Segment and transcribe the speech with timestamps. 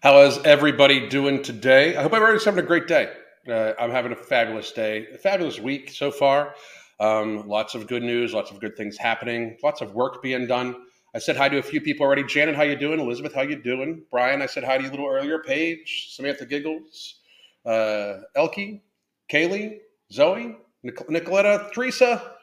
[0.00, 1.96] How is everybody doing today?
[1.96, 3.12] I hope everybody's having a great day.
[3.48, 6.54] Uh, I'm having a fabulous day, a fabulous week so far.
[7.00, 10.76] Um, lots of good news, lots of good things happening, lots of work being done.
[11.16, 12.22] I said hi to a few people already.
[12.22, 13.00] Janet, how you doing?
[13.00, 14.04] Elizabeth, how you doing?
[14.08, 15.40] Brian, I said hi to you a little earlier.
[15.40, 17.16] Paige, Samantha Giggles,
[17.66, 18.82] uh, Elkie,
[19.28, 19.78] Kaylee,
[20.12, 22.34] Zoe, Nic- Nicoletta, Teresa,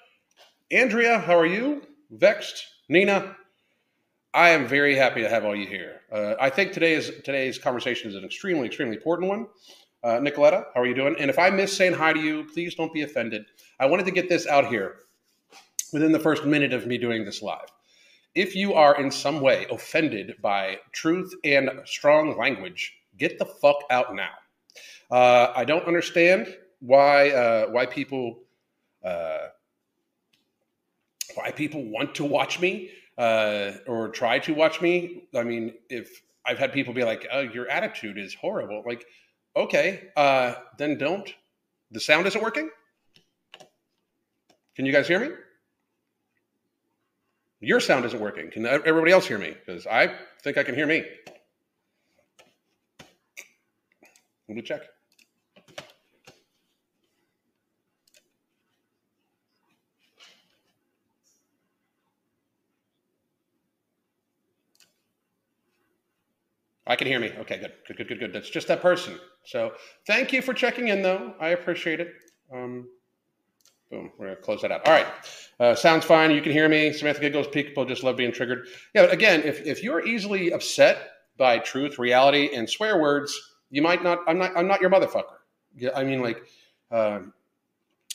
[0.72, 1.84] Andrea, how are you?
[2.12, 3.38] Vexed, Nina,
[4.36, 6.02] I am very happy to have all you here.
[6.11, 9.48] Uh, I think today's today's conversation is an extremely, extremely important one.
[10.03, 11.16] Uh, Nicoletta, how are you doing?
[11.17, 13.45] And if I miss saying hi to you, please don't be offended.
[13.79, 14.98] I wanted to get this out here
[15.93, 17.70] within the first minute of me doing this live.
[18.35, 23.77] If you are in some way offended by truth and strong language, get the fuck
[23.90, 24.34] out now.
[25.09, 28.40] Uh, I don't understand why uh, why people
[29.02, 29.48] uh,
[31.35, 35.24] why people want to watch me uh, or try to watch me.
[35.36, 39.05] I mean, if I've had people be like, "Oh, your attitude is horrible," like,
[39.55, 41.34] okay, uh, then don't.
[41.91, 42.70] The sound isn't working.
[44.76, 45.30] Can you guys hear me?
[47.62, 48.52] Your sound isn't working.
[48.52, 49.55] Can everybody else hear me?
[49.66, 50.13] Because I
[50.44, 51.04] think I can hear me.
[54.48, 54.82] Let me check.
[66.88, 67.31] I can hear me.
[67.40, 68.34] Okay, good, good, good, good, good.
[68.34, 69.19] That's just that person.
[69.46, 69.74] So
[70.06, 71.34] thank you for checking in, though.
[71.40, 72.14] I appreciate it.
[72.53, 72.88] Um,
[73.90, 74.12] boom.
[74.18, 74.88] We're gonna close that out.
[74.88, 75.08] All right.
[75.59, 76.31] Uh, sounds fine.
[76.31, 76.94] You can hear me.
[76.94, 77.47] Samantha giggles.
[77.47, 78.68] People just love being triggered.
[78.94, 79.03] Yeah.
[79.03, 84.03] But again, if if you're easily upset by truth, reality, and swear words, you might
[84.03, 84.19] not.
[84.28, 84.56] I'm not.
[84.56, 85.38] I'm not your motherfucker.
[85.96, 86.44] I mean, like,
[86.91, 87.34] um,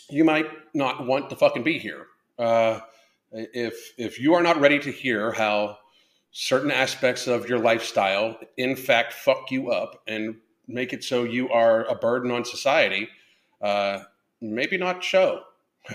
[0.09, 2.07] you might not want to fucking be here.
[2.39, 2.81] Uh,
[3.33, 5.77] if if you are not ready to hear how
[6.33, 10.37] certain aspects of your lifestyle in fact fuck you up and
[10.69, 13.09] make it so you are a burden on society
[13.61, 14.01] uh,
[14.41, 15.43] maybe not show.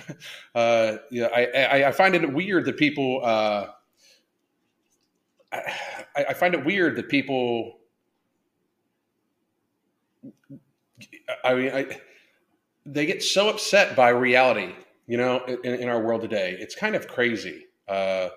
[0.56, 3.68] Uh, yeah, I, I, I, find it weird that people uh,
[5.52, 5.74] I,
[6.16, 7.80] I, find it weird that people
[11.44, 12.00] I mean I,
[12.86, 14.74] they get so upset by reality
[15.08, 16.56] you know in, in our world today.
[16.58, 17.66] It's kind of crazy.
[17.88, 18.30] Uh,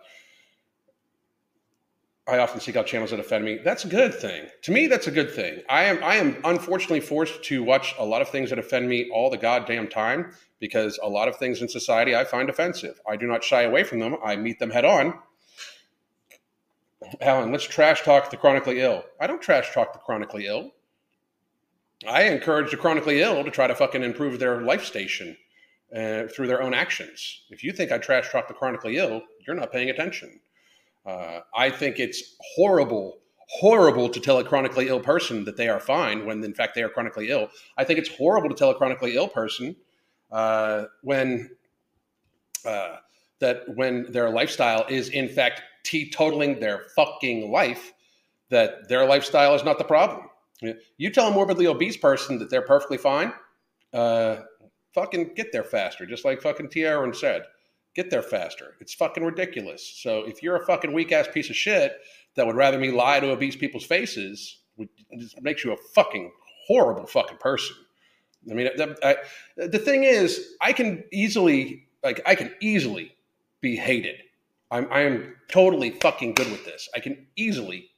[2.29, 3.59] I often seek out channels that offend me.
[3.65, 4.49] That's a good thing.
[4.63, 5.63] To me, that's a good thing.
[5.71, 9.09] I am I am unfortunately forced to watch a lot of things that offend me
[9.11, 13.01] all the goddamn time because a lot of things in society I find offensive.
[13.09, 14.17] I do not shy away from them.
[14.23, 15.15] I meet them head on.
[17.23, 19.05] Alan, let's trash talk the chronically ill.
[19.19, 20.73] I don't trash talk the chronically ill.
[22.07, 25.37] I encourage the chronically ill to try to fucking improve their life station
[25.95, 27.45] uh, through their own actions.
[27.51, 30.41] If you think I trash talk the chronically ill, you're not paying attention.
[31.09, 35.81] Uh, I think it's horrible, horrible to tell a chronically ill person that they are
[35.81, 37.49] fine when in fact they are chronically ill.
[37.79, 39.75] I think it's horrible to tell a chronically ill person
[40.31, 41.49] uh, when
[42.67, 42.97] uh,
[43.39, 47.95] that when their lifestyle is in fact teetotaling their fucking life,
[48.51, 50.27] that their lifestyle is not the problem.
[50.99, 53.33] You tell a morbidly obese person that they're perfectly fine,
[53.95, 54.39] uh,
[54.93, 56.83] fucking get there faster, just like fucking T.
[57.15, 57.45] Said
[57.99, 58.77] get there faster.
[58.81, 59.85] It's fucking ridiculous.
[59.85, 61.97] So if you're a fucking weak ass piece of shit
[62.37, 64.89] that would rather me lie to obese people's faces, it
[65.19, 66.31] just makes you a fucking
[66.69, 67.75] horrible fucking person.
[68.49, 68.69] I mean,
[69.03, 69.17] I,
[69.57, 73.11] the thing is, I can easily, like, I can easily
[73.61, 74.23] be hated.
[74.71, 76.89] I'm, I am totally fucking good with this.
[76.95, 77.91] I can easily,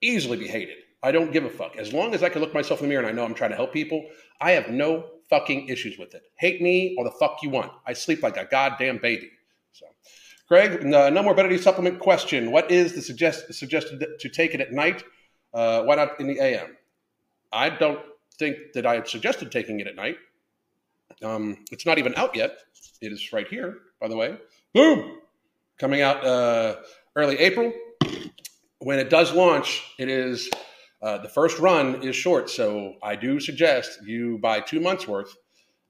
[0.00, 0.76] easily be hated.
[1.02, 1.76] I don't give a fuck.
[1.76, 3.50] As long as I can look myself in the mirror and I know I'm trying
[3.50, 4.06] to help people,
[4.40, 6.24] I have no fucking issues with it.
[6.36, 7.72] Hate me or the fuck you want.
[7.86, 9.30] I sleep like a goddamn baby.
[9.72, 9.86] So,
[10.48, 12.52] Greg, no, no morbidity supplement question.
[12.52, 15.04] What is the suggest, suggested to take it at night?
[15.52, 16.76] Uh, why not in the AM?
[17.52, 18.00] I don't
[18.38, 20.18] think that I had suggested taking it at night.
[21.22, 22.58] Um, it's not even out yet.
[23.00, 24.36] It is right here, by the way.
[24.74, 25.18] Boom!
[25.78, 26.76] Coming out uh,
[27.14, 27.72] early April.
[28.78, 30.50] When it does launch, it is
[31.02, 35.36] uh, the first run is short, so I do suggest you buy two months worth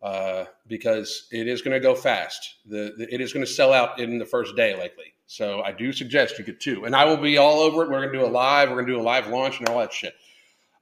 [0.03, 2.57] uh, because it is going to go fast.
[2.67, 5.15] The, the, it is going to sell out in the first day, likely.
[5.27, 7.91] So I do suggest you get two, and I will be all over it.
[7.91, 8.69] We're going to do a live.
[8.69, 10.15] We're going to do a live launch and all that shit.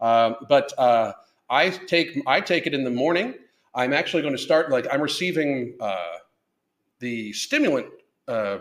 [0.01, 1.13] Um, but uh,
[1.49, 3.35] I take I take it in the morning.
[3.75, 6.17] I'm actually going to start like I'm receiving uh,
[6.99, 7.89] the stimulant
[8.29, 8.59] uh,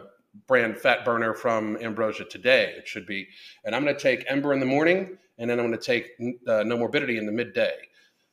[0.48, 2.74] brand fat burner from Ambrosia today.
[2.78, 3.28] It should be,
[3.66, 6.12] and I'm going to take Ember in the morning and then I'm going to take
[6.48, 7.74] uh, no morbidity in the midday.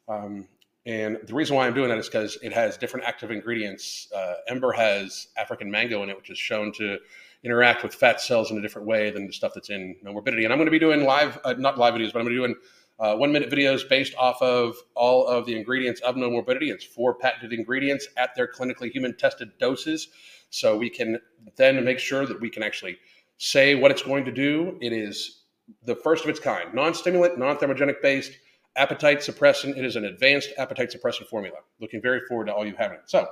[0.08, 0.46] Um,
[0.86, 4.08] and the reason why I'm doing that is because it has different active ingredients.
[4.14, 6.98] Uh, Ember has African mango in it, which is shown to
[7.42, 10.44] interact with fat cells in a different way than the stuff that's in no morbidity.
[10.44, 12.42] And I'm going to be doing live, uh, not live videos, but I'm going to
[12.42, 12.54] be doing
[12.98, 16.70] uh, one minute videos based off of all of the ingredients of no morbidity.
[16.70, 20.08] It's four patented ingredients at their clinically human tested doses.
[20.50, 21.18] So we can
[21.56, 22.98] then make sure that we can actually
[23.38, 24.76] say what it's going to do.
[24.80, 25.39] It is
[25.84, 28.32] the first of its kind, non stimulant, non thermogenic based,
[28.76, 29.76] appetite suppressant.
[29.76, 31.58] It is an advanced appetite suppressant formula.
[31.80, 33.04] Looking very forward to all you having it.
[33.06, 33.28] So,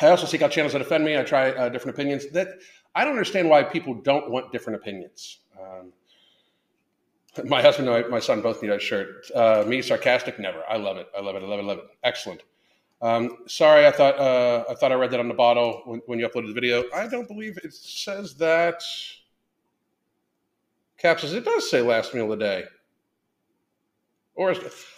[0.00, 1.16] I also seek out channels that offend me.
[1.16, 2.28] I try uh, different opinions.
[2.30, 2.48] That
[2.94, 5.40] I don't understand why people don't want different opinions.
[5.60, 5.92] Um,
[7.44, 9.30] my husband and my son both need a shirt.
[9.34, 10.62] Uh, me sarcastic, never.
[10.68, 11.08] I love it.
[11.16, 11.42] I love it.
[11.42, 11.62] I love it.
[11.62, 11.84] I love it.
[12.04, 12.42] Excellent.
[13.02, 16.18] Um, sorry, I thought uh, I thought I read that on the bottle when, when,
[16.18, 16.84] you uploaded the video.
[16.94, 18.82] I don't believe it says that.
[20.98, 21.32] Capsules.
[21.32, 22.64] It does say last meal of the day.
[24.34, 24.54] Or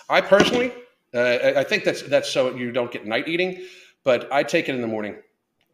[0.08, 0.72] I personally,
[1.14, 3.64] uh, I think that's that's so you don't get night eating,
[4.04, 5.16] but I take it in the morning.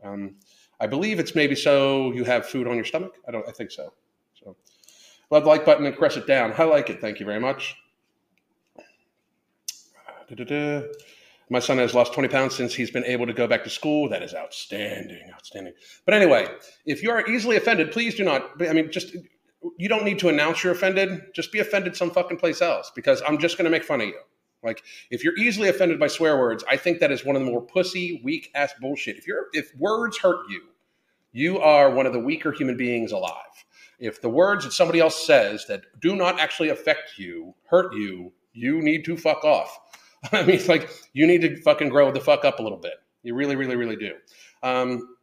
[0.02, 0.36] Um,
[0.80, 3.14] I believe it's maybe so you have food on your stomach.
[3.26, 3.48] I don't.
[3.48, 3.92] I think so.
[4.34, 4.56] So,
[5.30, 6.52] love the like button and press it down.
[6.58, 7.00] I like it.
[7.00, 7.76] Thank you very much.
[10.34, 10.88] Da-da-da.
[11.50, 14.08] My son has lost 20 pounds since he's been able to go back to school.
[14.08, 15.74] That is outstanding, outstanding.
[16.06, 16.48] But anyway,
[16.86, 18.50] if you are easily offended, please do not.
[18.66, 19.14] I mean, just
[19.78, 21.22] you don't need to announce you're offended.
[21.34, 24.08] Just be offended some fucking place else because I'm just going to make fun of
[24.08, 24.20] you.
[24.62, 27.50] Like if you're easily offended by swear words, I think that is one of the
[27.50, 29.16] more pussy, weak ass bullshit.
[29.16, 30.62] If you're if words hurt you,
[31.32, 33.64] you are one of the weaker human beings alive.
[33.98, 38.32] If the words that somebody else says that do not actually affect you hurt you,
[38.52, 39.78] you need to fuck off.
[40.32, 42.94] I mean, it's like you need to fucking grow the fuck up a little bit.
[43.22, 44.14] You really, really, really do.
[44.62, 45.16] Um,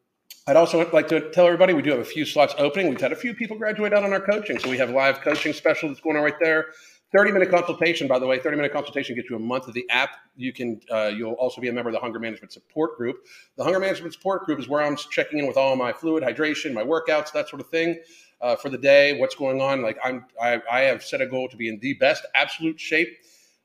[0.49, 2.89] I'd also like to tell everybody we do have a few slots opening.
[2.89, 5.53] We've had a few people graduate out on our coaching, so we have live coaching
[5.53, 6.69] special that's going on right there.
[7.11, 9.87] 30 minute consultation, by the way, 30 minute consultation gets you a month of the
[9.91, 10.09] app.
[10.35, 13.27] You can, uh, you'll also be a member of the Hunger Management Support Group.
[13.57, 16.73] The Hunger Management Support Group is where I'm checking in with all my fluid, hydration,
[16.73, 17.99] my workouts, that sort of thing
[18.41, 19.83] uh, for the day, what's going on.
[19.83, 23.19] Like I'm, I, I have set a goal to be in the best absolute shape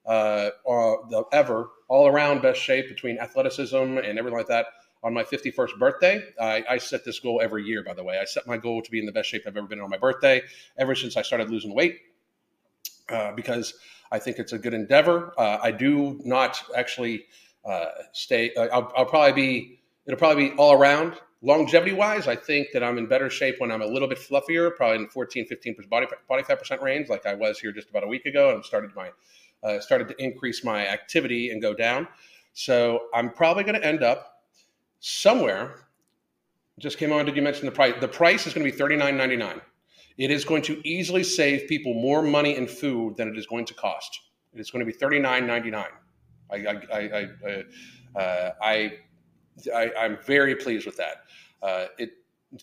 [0.05, 4.67] uh, the ever, all around best shape between athleticism and everything like that.
[5.05, 8.19] On my 51st birthday, I, I, set this goal every year, by the way.
[8.19, 9.99] I set my goal to be in the best shape I've ever been on my
[9.99, 10.43] birthday
[10.79, 12.01] ever since I started losing weight
[13.11, 13.75] uh, because
[14.11, 15.35] I think it's a good endeavor.
[15.39, 17.27] Uh, I do not actually
[17.67, 22.35] uh, stay, uh, I'll, I'll probably be, it'll probably be all around longevity wise, I
[22.35, 25.47] think that I'm in better shape when I'm a little bit fluffier, probably in 14,
[25.47, 28.55] 15 body, body fat percent range, like I was here just about a week ago
[28.55, 29.11] and started my
[29.63, 32.07] uh, started to increase my activity and go down.
[32.53, 34.34] So I'm probably going to end up
[35.05, 35.75] somewhere.
[36.79, 37.27] Just came on.
[37.27, 37.95] Did you mention the price?
[38.01, 39.61] The price is going to be thirty nine ninety nine.
[40.17, 43.67] It is going to easily save people more money in food than it is going
[43.67, 44.19] to cost.
[44.53, 45.95] It is going to be thirty nine ninety nine.
[46.51, 48.93] I I I I, uh, I,
[49.73, 51.17] I am very pleased with that.
[51.63, 52.11] Uh, it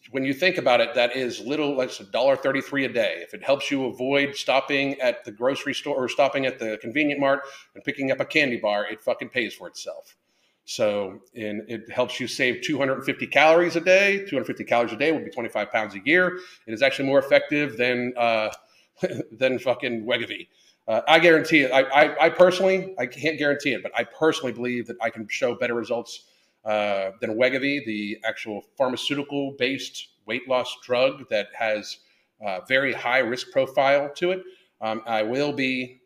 [0.09, 1.77] when you think about it, that is little.
[1.77, 3.19] That's a dollar thirty-three a day.
[3.19, 7.19] If it helps you avoid stopping at the grocery store or stopping at the convenient
[7.19, 7.41] mart
[7.75, 10.17] and picking up a candy bar, it fucking pays for itself.
[10.65, 14.17] So, and it helps you save 250 calories a day.
[14.19, 16.39] 250 calories a day would be 25 pounds a year.
[16.67, 18.51] It is actually more effective than uh,
[19.31, 20.47] than fucking Wegovy.
[20.87, 21.71] Uh, I guarantee it.
[21.71, 25.27] I, I, I personally, I can't guarantee it, but I personally believe that I can
[25.29, 26.25] show better results
[26.65, 31.97] uh, than Wegovy, the actual pharmaceutical based weight loss drug that has
[32.41, 34.43] a very high risk profile to it.
[34.81, 36.00] Um, I will be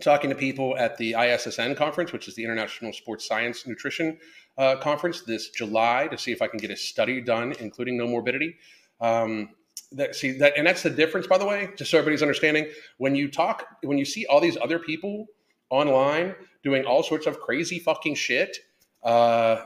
[0.00, 4.18] talking to people at the ISSN conference, which is the International Sports Science Nutrition
[4.58, 8.06] uh, Conference, this July to see if I can get a study done, including no
[8.06, 8.56] morbidity.
[9.00, 9.50] Um,
[9.92, 12.68] that see that, and that's the difference, by the way, just so everybody's understanding.
[12.98, 15.26] When you talk, when you see all these other people
[15.70, 18.58] online doing all sorts of crazy fucking shit,
[19.02, 19.64] uh,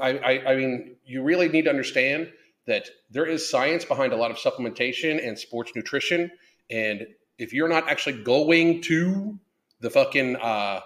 [0.00, 2.32] I, I, I mean, you really need to understand
[2.66, 6.30] that there is science behind a lot of supplementation and sports nutrition.
[6.70, 7.06] And
[7.38, 9.38] if you're not actually going to
[9.80, 10.80] the fucking uh,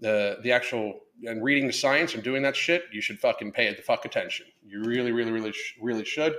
[0.00, 3.66] the the actual and reading the science and doing that shit, you should fucking pay
[3.66, 4.46] it the fuck attention.
[4.64, 6.34] You really, really, really, really should.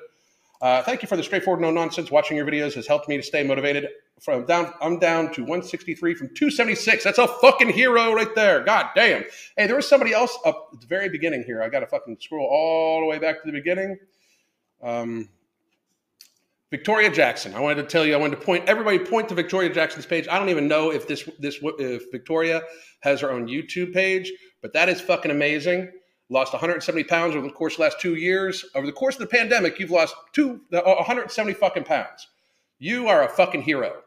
[0.61, 2.11] Uh, thank you for the straightforward, no nonsense.
[2.11, 3.89] Watching your videos has helped me to stay motivated
[4.19, 7.03] from down I'm down to 163 from 276.
[7.03, 8.63] That's a fucking hero right there.
[8.63, 9.23] God damn.
[9.57, 11.61] Hey, there was somebody else up at the very beginning here.
[11.61, 13.97] I got to fucking scroll all the way back to the beginning.
[14.81, 15.29] Um,
[16.71, 17.55] Victoria Jackson.
[17.55, 18.13] I wanted to tell you.
[18.13, 20.27] I wanted to point everybody point to Victoria Jackson's page.
[20.27, 22.61] I don't even know if this this if Victoria
[23.01, 25.91] has her own YouTube page, but that is fucking amazing.
[26.31, 28.63] Lost 170 pounds over the course of the last two years.
[28.75, 32.27] Over the course of the pandemic, you've lost two uh, 170 fucking pounds.
[32.77, 34.01] You are a fucking hero.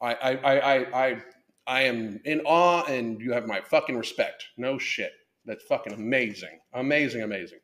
[0.00, 1.22] I, I, I, I,
[1.66, 4.46] I am in awe, and you have my fucking respect.
[4.56, 5.12] No shit.
[5.44, 7.58] That's fucking amazing, amazing, amazing.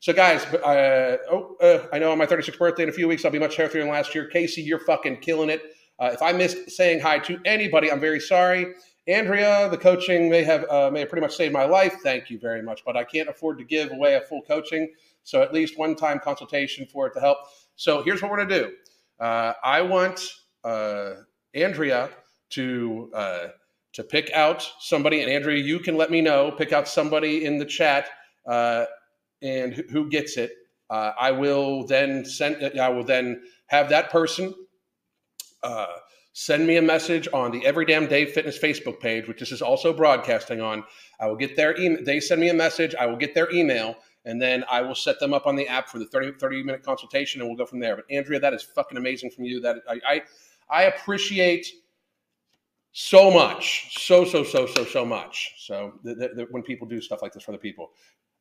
[0.00, 3.24] So, guys, uh, oh, uh, I know on my 36th birthday in a few weeks,
[3.24, 4.28] I'll be much healthier than last year.
[4.28, 5.60] Casey, you're fucking killing it.
[5.98, 8.74] Uh, if I missed saying hi to anybody, I'm very sorry.
[9.08, 11.96] Andrea, the coaching may have uh, may have pretty much saved my life.
[12.04, 14.92] Thank you very much, but I can't afford to give away a full coaching,
[15.24, 17.38] so at least one time consultation for it to help.
[17.74, 18.72] So here's what we're gonna do.
[19.18, 20.20] Uh, I want
[20.62, 21.14] uh,
[21.54, 22.10] Andrea
[22.50, 23.10] to
[23.94, 26.52] to pick out somebody, and Andrea, you can let me know.
[26.52, 28.08] Pick out somebody in the chat
[29.42, 30.52] and who gets it.
[30.90, 32.78] Uh, I will then send.
[32.78, 34.54] I will then have that person
[35.62, 35.86] uh,
[36.32, 39.62] send me a message on the Every Damn Day Fitness Facebook page, which this is
[39.62, 40.84] also broadcasting on.
[41.20, 42.04] I will get their email.
[42.04, 42.94] They send me a message.
[42.94, 45.88] I will get their email, and then I will set them up on the app
[45.88, 47.96] for the 30, 30 minute consultation, and we'll go from there.
[47.96, 49.60] But Andrea, that is fucking amazing from you.
[49.60, 50.22] That I I,
[50.70, 51.66] I appreciate
[52.92, 55.54] so much, so so so so so much.
[55.58, 57.90] So the, the, when people do stuff like this for the people,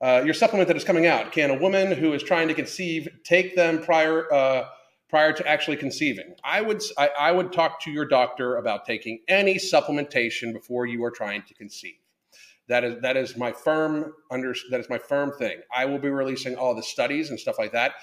[0.01, 1.31] uh, your supplement that is coming out.
[1.31, 4.67] Can a woman who is trying to conceive take them prior uh,
[5.09, 6.35] prior to actually conceiving?
[6.43, 11.03] I would I, I, would talk to your doctor about taking any supplementation before you
[11.03, 11.95] are trying to conceive.
[12.67, 15.61] That is that is my firm under that is my firm thing.
[15.75, 17.93] I will be releasing all the studies and stuff like that.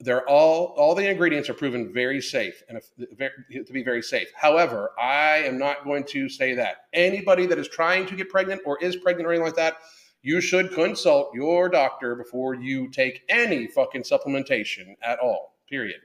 [0.00, 4.28] They're all all the ingredients are proven very safe and if, to be very safe.
[4.34, 8.60] However, I am not going to say that anybody that is trying to get pregnant
[8.66, 9.78] or is pregnant or anything like that
[10.22, 15.56] you should consult your doctor before you take any fucking supplementation at all.
[15.68, 16.00] Period.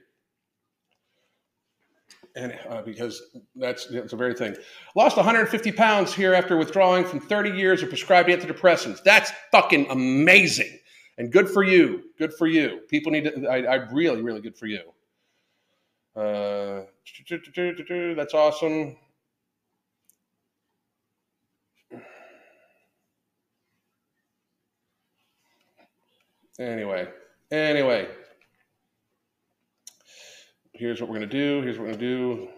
[2.36, 3.22] And uh, because
[3.54, 4.56] that's that's a very thing.
[4.96, 9.04] Lost 150 pounds here after withdrawing from 30 years of prescribed antidepressants.
[9.04, 10.80] That's fucking amazing,
[11.16, 12.02] and good for you.
[12.18, 12.80] Good for you.
[12.88, 13.46] People need to.
[13.46, 14.80] I, I really, really good for you.
[16.16, 16.82] Uh,
[18.16, 18.96] that's awesome.
[26.58, 27.08] Anyway,
[27.50, 28.06] anyway,
[30.72, 31.62] here's what we're to do.
[31.62, 32.48] Here's what we're to do.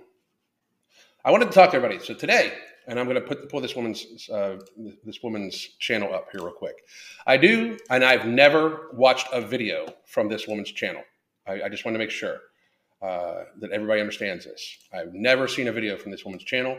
[1.24, 2.04] I wanted to talk to everybody.
[2.04, 2.52] So today,
[2.86, 4.58] and I'm to put pull this woman's uh,
[5.04, 6.76] this woman's channel up here real quick.
[7.26, 11.02] I do, and I've never watched a video from this woman's channel.
[11.46, 12.38] I, I just want to make sure
[13.00, 14.76] uh, that everybody understands this.
[14.92, 16.78] I've never seen a video from this woman's channel.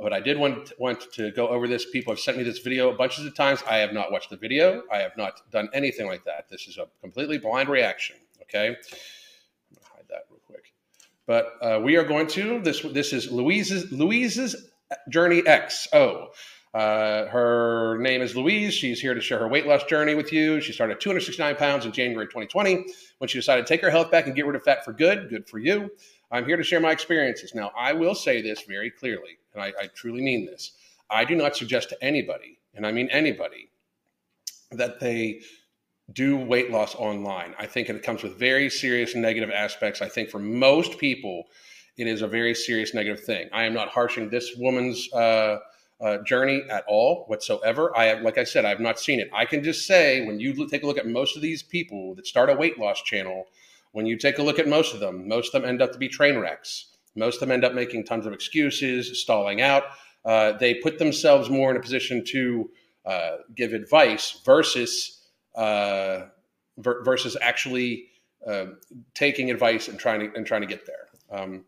[0.00, 1.90] But I did want want to go over this.
[1.90, 3.62] People have sent me this video a bunch of times.
[3.68, 4.82] I have not watched the video.
[4.92, 6.48] I have not done anything like that.
[6.48, 8.16] This is a completely blind reaction.
[8.42, 8.76] Okay,
[9.82, 10.72] hide that real quick.
[11.26, 12.82] But uh, we are going to this.
[12.82, 14.70] This is Louise's Louise's
[15.10, 15.88] Journey X.
[15.92, 16.28] Oh,
[16.74, 18.74] uh, her name is Louise.
[18.74, 20.60] She's here to share her weight loss journey with you.
[20.60, 22.86] She started 269 pounds in January 2020
[23.18, 25.30] when she decided to take her health back and get rid of fat for good.
[25.30, 25.90] Good for you.
[26.30, 27.54] I'm here to share my experiences.
[27.54, 30.72] Now, I will say this very clearly and I, I truly mean this,
[31.10, 33.70] I do not suggest to anybody, and I mean anybody,
[34.70, 35.40] that they
[36.12, 37.54] do weight loss online.
[37.58, 40.00] I think it comes with very serious negative aspects.
[40.02, 41.44] I think for most people,
[41.96, 43.48] it is a very serious negative thing.
[43.52, 45.58] I am not harshing this woman's uh,
[46.00, 47.96] uh, journey at all whatsoever.
[47.96, 49.28] I have, like I said, I have not seen it.
[49.34, 52.26] I can just say when you take a look at most of these people that
[52.26, 53.46] start a weight loss channel,
[53.92, 55.98] when you take a look at most of them, most of them end up to
[55.98, 56.86] be train wrecks.
[57.18, 59.84] Most of them end up making tons of excuses, stalling out.
[60.24, 62.70] Uh, they put themselves more in a position to
[63.04, 66.26] uh, give advice versus uh,
[66.76, 68.08] ver- versus actually
[68.46, 68.66] uh,
[69.14, 71.38] taking advice and trying to and trying to get there.
[71.38, 71.64] Um,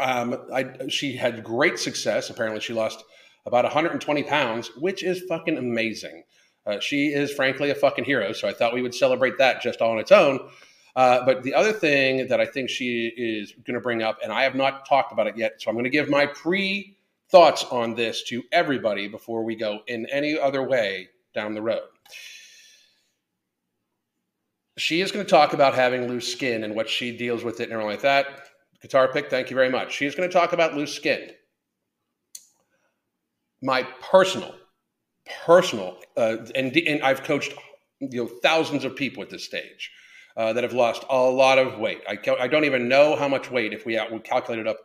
[0.00, 2.30] um, I, she had great success.
[2.30, 3.02] Apparently, she lost
[3.46, 6.22] about 120 pounds, which is fucking amazing.
[6.66, 8.32] Uh, she is frankly a fucking hero.
[8.32, 10.38] So I thought we would celebrate that just on its own.
[10.98, 14.32] Uh, but the other thing that I think she is going to bring up, and
[14.32, 16.96] I have not talked about it yet, so I'm going to give my pre
[17.30, 21.86] thoughts on this to everybody before we go in any other way down the road.
[24.76, 27.70] She is going to talk about having loose skin and what she deals with it
[27.70, 28.48] and everything like that.
[28.82, 29.94] Guitar pick, thank you very much.
[29.94, 31.30] She is going to talk about loose skin.
[33.62, 34.52] My personal,
[35.46, 37.54] personal, uh, and, and I've coached
[38.00, 39.92] you know thousands of people at this stage
[40.38, 42.00] uh, that have lost a lot of weight.
[42.08, 44.78] I, I don't even know how much weight, if we, we calculated up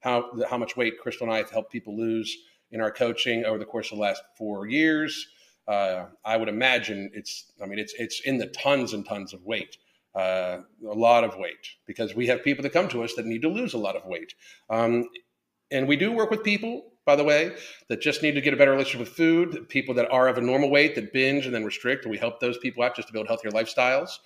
[0.00, 2.34] how, how much weight Crystal and I have helped people lose
[2.70, 5.26] in our coaching over the course of the last four years.
[5.66, 9.44] Uh, I would imagine it's, I mean, it's, it's in the tons and tons of
[9.44, 9.76] weight.
[10.14, 13.40] Uh, a lot of weight because we have people that come to us that need
[13.40, 14.34] to lose a lot of weight.
[14.68, 15.08] Um,
[15.70, 17.56] and we do work with people, by the way,
[17.88, 20.42] that just need to get a better relationship with food, people that are of a
[20.42, 23.14] normal weight that binge and then restrict, and we help those people out just to
[23.14, 24.18] build healthier lifestyles.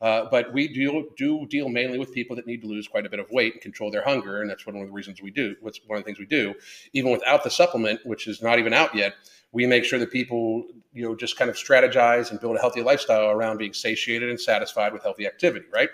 [0.00, 3.10] Uh, but we do do deal mainly with people that need to lose quite a
[3.10, 5.54] bit of weight and control their hunger, and that's one of the reasons we do.
[5.60, 6.54] What's one of the things we do,
[6.92, 9.14] even without the supplement, which is not even out yet.
[9.52, 12.82] We make sure that people, you know, just kind of strategize and build a healthy
[12.82, 15.88] lifestyle around being satiated and satisfied with healthy activity, right?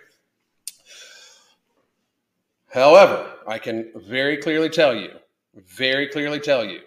[2.71, 5.11] However, I can very clearly tell you,
[5.55, 6.81] very clearly tell you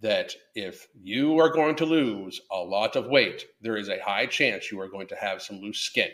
[0.00, 4.26] that if you are going to lose a lot of weight, there is a high
[4.26, 6.10] chance you are going to have some loose skin.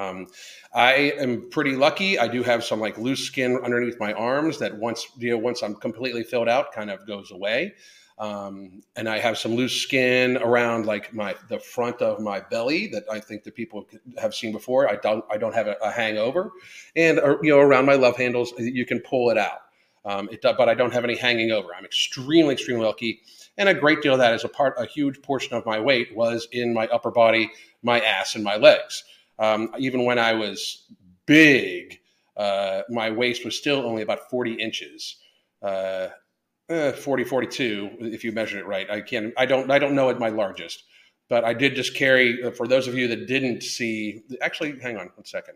[0.00, 0.28] Um,
[0.72, 2.18] I am pretty lucky.
[2.18, 5.62] I do have some like loose skin underneath my arms that once you know once
[5.62, 7.74] I'm completely filled out, kind of goes away.
[8.18, 12.86] Um, and I have some loose skin around like my the front of my belly
[12.88, 13.86] that I think that people
[14.18, 14.88] have seen before.
[14.88, 16.50] I don't I don't have a, a hangover,
[16.96, 19.60] and uh, you know around my love handles you can pull it out.
[20.06, 21.74] Um, it, but I don't have any hanging over.
[21.76, 23.20] I'm extremely extremely lucky,
[23.58, 26.16] and a great deal of that is a part a huge portion of my weight
[26.16, 27.50] was in my upper body,
[27.82, 29.04] my ass, and my legs.
[29.40, 30.84] Um, even when I was
[31.26, 31.98] big,
[32.36, 35.16] uh, my waist was still only about 40 inches.
[35.62, 36.08] Uh,
[36.68, 38.88] eh, 40, 42, if you measured it right.
[38.90, 40.84] I can't, I don't, I don't know at my largest,
[41.28, 44.98] but I did just carry, uh, for those of you that didn't see, actually, hang
[44.98, 45.54] on one second.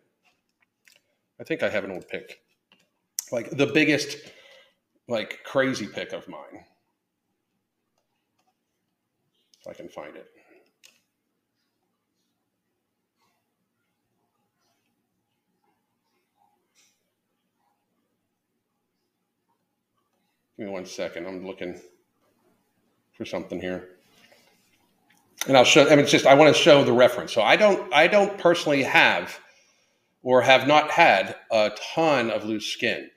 [1.38, 2.40] I think I have an old pic.
[3.30, 4.16] Like the biggest,
[5.08, 6.64] like crazy pic of mine.
[9.60, 10.33] If I can find it.
[20.56, 21.26] Give me one second.
[21.26, 21.80] I'm looking
[23.16, 23.88] for something here.
[25.46, 27.32] And I'll show I mean it's just I want to show the reference.
[27.32, 29.38] So I don't I don't personally have
[30.22, 33.10] or have not had a ton of loose skin.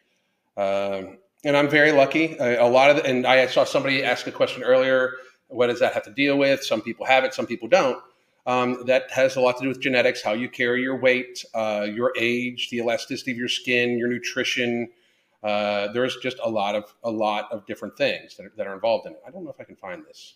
[0.57, 2.35] Um, and I'm very lucky.
[2.39, 5.13] A, a lot of the, and I saw somebody ask a question earlier,
[5.47, 6.63] what does that have to deal with?
[6.63, 7.97] Some people have it, some people don't.
[8.45, 11.87] Um, that has a lot to do with genetics, how you carry your weight, uh,
[11.89, 14.89] your age, the elasticity of your skin, your nutrition,
[15.43, 18.73] uh, there's just a lot of a lot of different things that are, that are
[18.73, 19.21] involved in it.
[19.27, 20.35] I don't know if I can find this.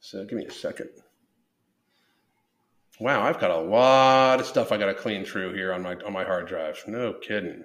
[0.00, 0.90] So give me a second.
[2.98, 5.94] Wow, I've got a lot of stuff I got to clean through here on my
[5.96, 6.82] on my hard drive.
[6.86, 7.64] No kidding.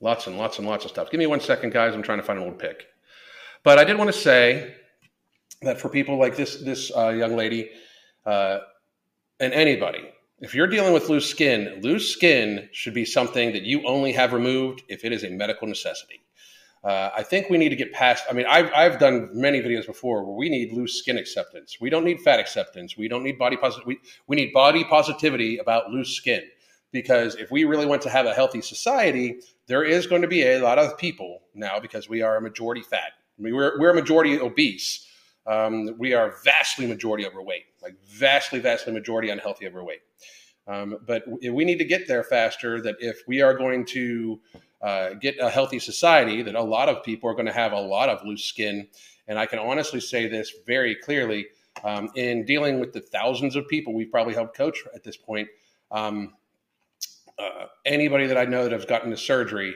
[0.00, 1.10] Lots and lots and lots of stuff.
[1.10, 1.94] Give me one second, guys.
[1.94, 2.84] I'm trying to find an old pic.
[3.62, 4.74] But I did want to say
[5.64, 7.70] that for people like this this uh, young lady
[8.26, 8.58] uh,
[9.40, 10.08] and anybody,
[10.40, 14.32] if you're dealing with loose skin, loose skin should be something that you only have
[14.32, 16.20] removed if it is a medical necessity.
[16.84, 18.24] Uh, I think we need to get past.
[18.28, 21.78] I mean, I've, I've done many videos before where we need loose skin acceptance.
[21.80, 22.94] We don't need fat acceptance.
[22.94, 23.86] We don't need body positive.
[23.86, 26.42] We, we need body positivity about loose skin
[26.92, 30.42] because if we really want to have a healthy society, there is going to be
[30.42, 33.12] a lot of people now because we are a majority fat.
[33.38, 35.08] I mean, we're, we're a majority obese
[35.46, 40.00] um, we are vastly majority overweight, like vastly, vastly majority unhealthy overweight.
[40.66, 42.80] Um, but we need to get there faster.
[42.80, 44.40] That if we are going to
[44.80, 47.80] uh, get a healthy society, that a lot of people are going to have a
[47.80, 48.88] lot of loose skin.
[49.28, 51.46] And I can honestly say this very clearly
[51.82, 55.48] um, in dealing with the thousands of people we've probably helped coach at this point.
[55.90, 56.34] Um,
[57.38, 59.74] uh, anybody that I know that has gotten the surgery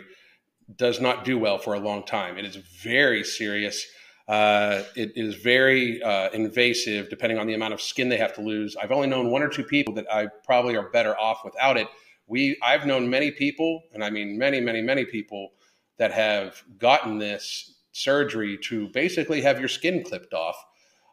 [0.76, 2.38] does not do well for a long time.
[2.38, 3.86] It is very serious.
[4.28, 8.42] Uh, it is very uh, invasive depending on the amount of skin they have to
[8.42, 8.76] lose.
[8.76, 11.88] I've only known one or two people that I probably are better off without it.
[12.26, 15.52] We, I've known many people, and I mean many, many, many people
[15.96, 20.62] that have gotten this surgery to basically have your skin clipped off,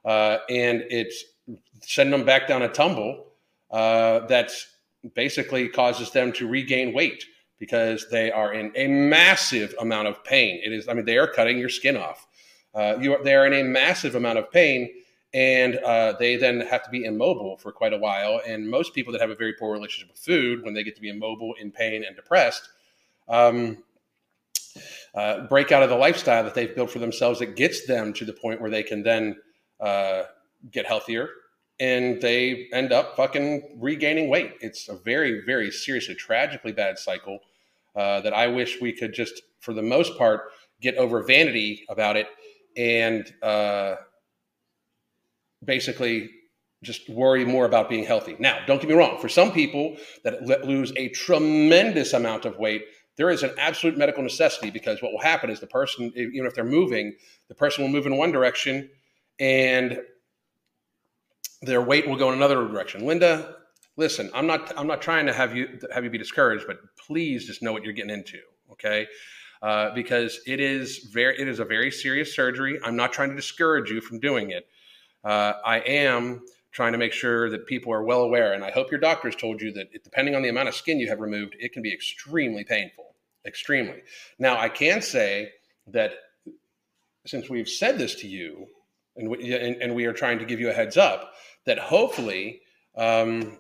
[0.03, 1.23] uh, and it's
[1.81, 3.27] sending them back down a tumble
[3.71, 4.51] uh, that
[5.13, 7.23] basically causes them to regain weight
[7.59, 10.59] because they are in a massive amount of pain.
[10.63, 12.27] It is, I mean, they are cutting your skin off.
[12.75, 14.89] Uh, you are, they are in a massive amount of pain,
[15.33, 18.41] and uh, they then have to be immobile for quite a while.
[18.45, 21.01] And most people that have a very poor relationship with food, when they get to
[21.01, 22.69] be immobile, in pain, and depressed,
[23.29, 23.77] um,
[25.13, 28.25] uh, break out of the lifestyle that they've built for themselves that gets them to
[28.25, 29.37] the point where they can then
[29.79, 30.23] uh,
[30.71, 31.29] get healthier
[31.79, 34.53] and they end up fucking regaining weight.
[34.61, 37.39] It's a very, very seriously, tragically bad cycle
[37.95, 42.15] uh, that I wish we could just, for the most part, get over vanity about
[42.15, 42.27] it
[42.75, 43.95] and uh,
[45.63, 46.29] basically
[46.83, 48.35] just worry more about being healthy.
[48.39, 49.17] Now, don't get me wrong.
[49.19, 52.83] For some people that lose a tremendous amount of weight,
[53.17, 56.53] there is an absolute medical necessity because what will happen is the person, even if
[56.53, 57.15] they're moving,
[57.47, 58.89] the person will move in one direction
[59.39, 59.99] and
[61.61, 63.05] their weight will go in another direction.
[63.05, 63.55] Linda,
[63.97, 67.45] listen, I'm not I'm not trying to have you have you be discouraged, but please
[67.45, 68.39] just know what you're getting into.
[68.71, 69.07] Okay,
[69.65, 72.79] uh, because it is very it is a very serious surgery.
[72.83, 74.67] I'm not trying to discourage you from doing it.
[75.23, 78.91] Uh, I am trying to make sure that people are well aware, and I hope
[78.91, 81.73] your doctors told you that depending on the amount of skin you have removed, it
[81.73, 84.03] can be extremely painful, extremely.
[84.37, 85.49] Now, I can say
[85.87, 86.11] that
[87.25, 88.67] since we've said this to you,
[89.15, 91.33] and we, and, and we are trying to give you a heads up,
[91.65, 92.61] that hopefully.
[92.95, 93.57] Um,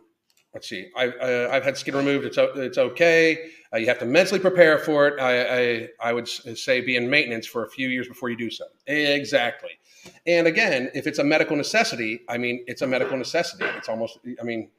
[0.55, 0.87] let's see.
[0.95, 2.25] I've, uh, I've had skin removed.
[2.25, 3.51] It's it's okay.
[3.71, 5.19] Uh, you have to mentally prepare for it.
[5.19, 8.49] I, I, I would say be in maintenance for a few years before you do
[8.49, 8.63] so.
[8.87, 9.71] Exactly.
[10.25, 13.65] And again, if it's a medical necessity, I mean, it's a medical necessity.
[13.77, 14.17] It's almost.
[14.39, 14.69] I mean,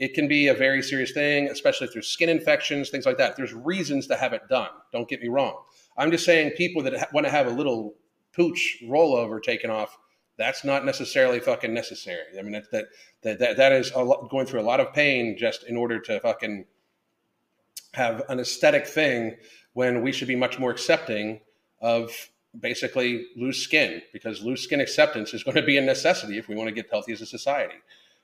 [0.00, 3.36] it can be a very serious thing, especially through skin infections, things like that.
[3.36, 4.70] There's reasons to have it done.
[4.92, 5.62] Don't get me wrong.
[5.96, 7.94] I'm just saying people that ha- want to have a little
[8.34, 9.96] pooch rollover taken off
[10.40, 12.38] that's not necessarily fucking necessary.
[12.38, 12.86] I mean, that that
[13.22, 16.64] that that, is lot, going through a lot of pain just in order to fucking
[17.92, 19.36] have an aesthetic thing
[19.74, 21.40] when we should be much more accepting
[21.82, 22.10] of
[22.58, 26.56] basically loose skin because loose skin acceptance is going to be a necessity if we
[26.56, 27.74] want to get healthy as a society.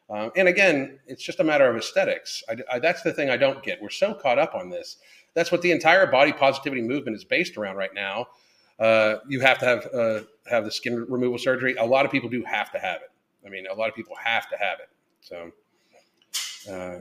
[0.09, 2.43] Um, and again, it's just a matter of aesthetics.
[2.49, 3.83] I, I, that's the thing I don't get.
[3.83, 4.97] We're so caught up on this.
[5.35, 8.29] That's what the entire body positivity movement is based around right now
[8.79, 11.75] uh, you have to have uh, have the skin removal surgery.
[11.77, 13.11] A lot of people do have to have it.
[13.47, 14.89] I mean, a lot of people have to have it.
[15.21, 15.51] So,
[16.73, 17.01] uh,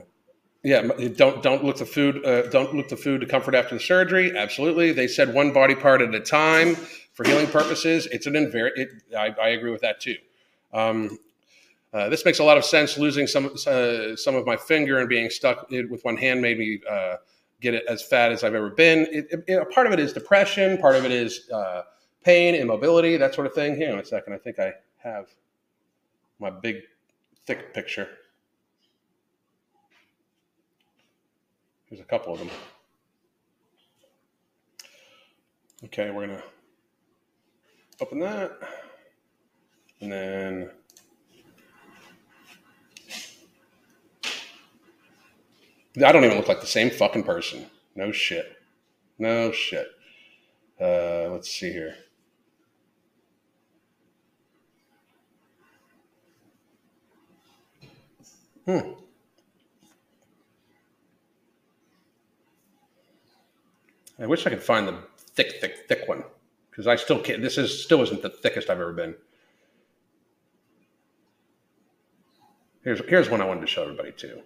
[0.62, 0.82] yeah,
[1.16, 4.36] don't don't look the food uh, don't look the food to comfort after the surgery.
[4.36, 6.74] Absolutely, they said one body part at a time
[7.14, 8.06] for healing purposes.
[8.06, 10.16] It's an invari- it, I, I agree with that too.
[10.72, 11.18] Um,
[11.92, 12.98] uh, this makes a lot of sense.
[12.98, 16.80] Losing some uh, some of my finger and being stuck with one hand made me
[16.90, 17.16] uh,
[17.60, 19.06] get it as fat as I've ever been.
[19.10, 21.82] It, it, part of it is depression, part of it is uh,
[22.24, 23.80] pain, immobility, that sort of thing.
[23.80, 24.34] Hang on a second.
[24.34, 25.28] I think I have
[26.38, 26.82] my big,
[27.46, 28.08] thick picture.
[31.88, 32.50] There's a couple of them.
[35.84, 36.44] Okay, we're going to
[38.00, 38.58] open that.
[40.00, 40.70] And then
[46.04, 47.66] I don't even look like the same fucking person.
[47.94, 48.56] No shit.
[49.18, 49.88] No shit.
[50.80, 51.94] Uh, let's see here.
[58.66, 58.92] Hmm.
[64.18, 64.98] I wish I could find the
[65.34, 66.24] thick, thick, thick one
[66.70, 67.40] because I still can't.
[67.42, 69.14] This is still isn't the thickest I've ever been.
[72.82, 74.42] Here's here's one I wanted to show everybody too.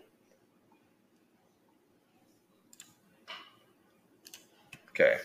[5.01, 5.17] Okay.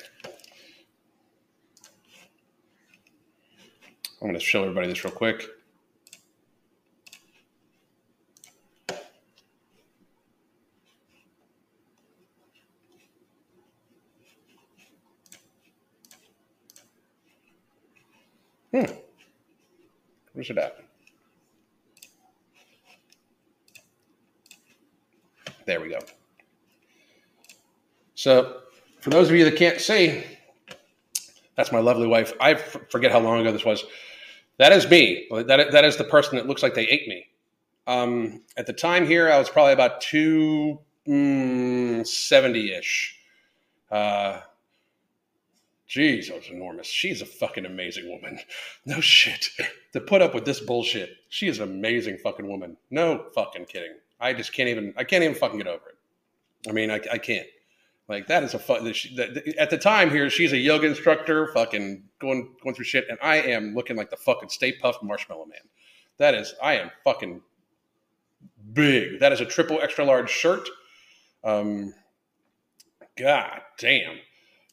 [4.21, 5.45] I'm going to show everybody this real quick.
[18.71, 18.85] Hmm.
[20.31, 20.79] Where's it at?
[25.65, 25.99] There we go.
[28.13, 28.61] So
[29.05, 30.23] for those of you that can't see,
[31.55, 32.33] that's my lovely wife.
[32.39, 33.85] I f- forget how long ago this was.
[34.57, 35.27] That is me.
[35.29, 37.27] That, that is the person that looks like they ate me.
[37.85, 43.19] Um, at the time here, I was probably about 270 mm, ish.
[43.91, 44.39] Uh,
[45.87, 46.87] Jeez, I was enormous.
[46.87, 48.39] She's a fucking amazing woman.
[48.87, 49.49] No shit.
[49.93, 52.75] to put up with this bullshit, she is an amazing fucking woman.
[52.89, 53.97] No fucking kidding.
[54.19, 54.95] I just can't even.
[54.97, 56.67] I can't even fucking get over it.
[56.67, 57.45] I mean, I, I can't.
[58.07, 58.85] Like that is a fun.
[59.57, 63.37] At the time here, she's a yoga instructor, fucking going going through shit, and I
[63.37, 65.59] am looking like the fucking Stay Puft Marshmallow Man.
[66.17, 67.41] That is, I am fucking
[68.73, 69.19] big.
[69.19, 70.69] That is a triple extra large shirt.
[71.43, 71.93] Um,
[73.17, 74.17] God damn.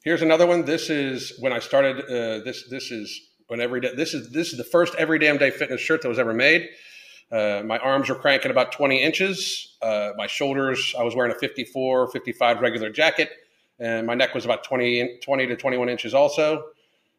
[0.05, 0.64] Here's another one.
[0.64, 2.05] This is when I started.
[2.05, 3.95] Uh, this this is when every day.
[3.95, 6.68] This is this is the first every damn day fitness shirt that was ever made.
[7.33, 9.77] Uh, my arms were cranking about 20 inches.
[9.81, 13.31] Uh, my shoulders, I was wearing a 54, 55 regular jacket,
[13.79, 16.64] and my neck was about 20, 20 to 21 inches also.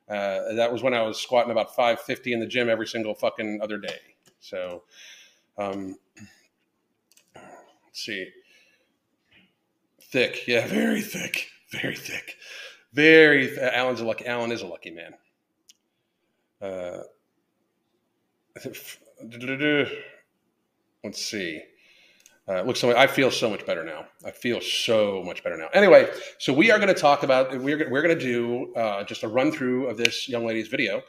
[0.08, 3.60] Uh, that was when I was squatting about 550 in the gym every single fucking
[3.64, 3.98] other day.
[4.40, 4.84] So,
[5.58, 5.96] um,
[7.34, 7.50] let's
[7.94, 8.30] see.
[10.00, 12.36] Thick, yeah, very thick, very thick,
[12.94, 13.48] very.
[13.48, 14.28] Th- Alan's a lucky.
[14.28, 15.14] Alan is a lucky man.
[21.04, 21.62] Let's see.
[22.48, 22.96] Uh, looks so.
[22.96, 24.06] I feel so much better now.
[24.26, 25.70] I feel so much better now.
[25.74, 26.10] Anyway,
[26.40, 27.52] so we are going to talk about.
[27.52, 31.04] We're we're going to do uh, just a run through of this young lady's video,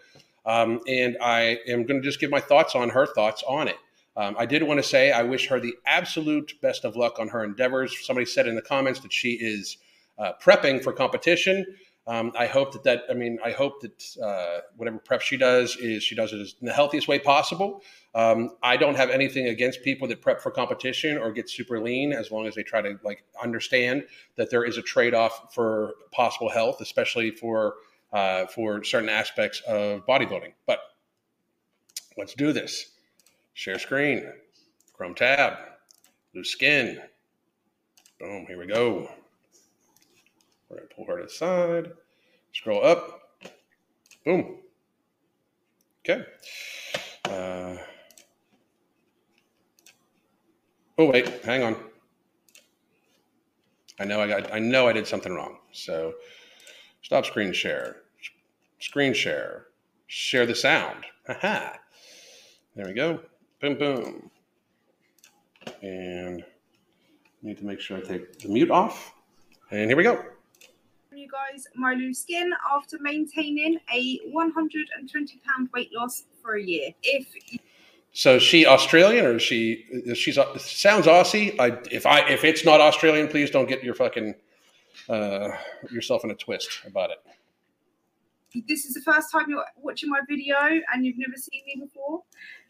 [0.46, 3.76] um, and I am going to just give my thoughts on her thoughts on it.
[4.16, 7.26] Um, I did want to say I wish her the absolute best of luck on
[7.28, 8.06] her endeavors.
[8.06, 9.78] Somebody said in the comments that she is
[10.18, 11.66] uh, prepping for competition.
[12.06, 15.76] Um, I hope that that I mean I hope that uh, whatever prep she does
[15.76, 17.82] is she does it in the healthiest way possible.
[18.14, 22.12] Um, I don't have anything against people that prep for competition or get super lean
[22.12, 24.04] as long as they try to like understand
[24.36, 27.76] that there is a trade off for possible health, especially for
[28.12, 30.52] uh, for certain aspects of bodybuilding.
[30.66, 30.80] But
[32.18, 32.90] let's do this.
[33.54, 34.30] Share screen,
[34.92, 35.54] Chrome tab,
[36.34, 37.00] loose skin.
[38.20, 39.08] Boom, here we go.
[40.74, 41.92] We're going to pull her to the side,
[42.52, 43.20] scroll up.
[44.24, 44.58] Boom.
[46.00, 46.24] Okay.
[47.26, 47.76] Uh,
[50.98, 51.76] oh, wait, hang on.
[54.00, 55.58] I know I got, I know I did something wrong.
[55.70, 56.14] So
[57.02, 58.02] stop screen share,
[58.80, 59.66] screen share,
[60.08, 61.04] share the sound.
[61.28, 61.78] Aha.
[62.74, 63.20] There we go.
[63.60, 64.30] Boom, boom.
[65.82, 66.44] And
[67.42, 69.14] need to make sure I take the mute off.
[69.70, 70.33] And here we go
[71.24, 76.90] you guys my loose skin after maintaining a 120 pound weight loss for a year.
[77.02, 77.26] If
[78.12, 79.86] so, she Australian or is she?
[80.14, 81.58] She's sounds Aussie.
[81.58, 84.34] I, if I if it's not Australian, please don't get your fucking
[85.08, 85.48] uh,
[85.90, 87.18] yourself in a twist about it.
[88.68, 90.56] This is the first time you're watching my video
[90.92, 92.22] and you've never seen me before.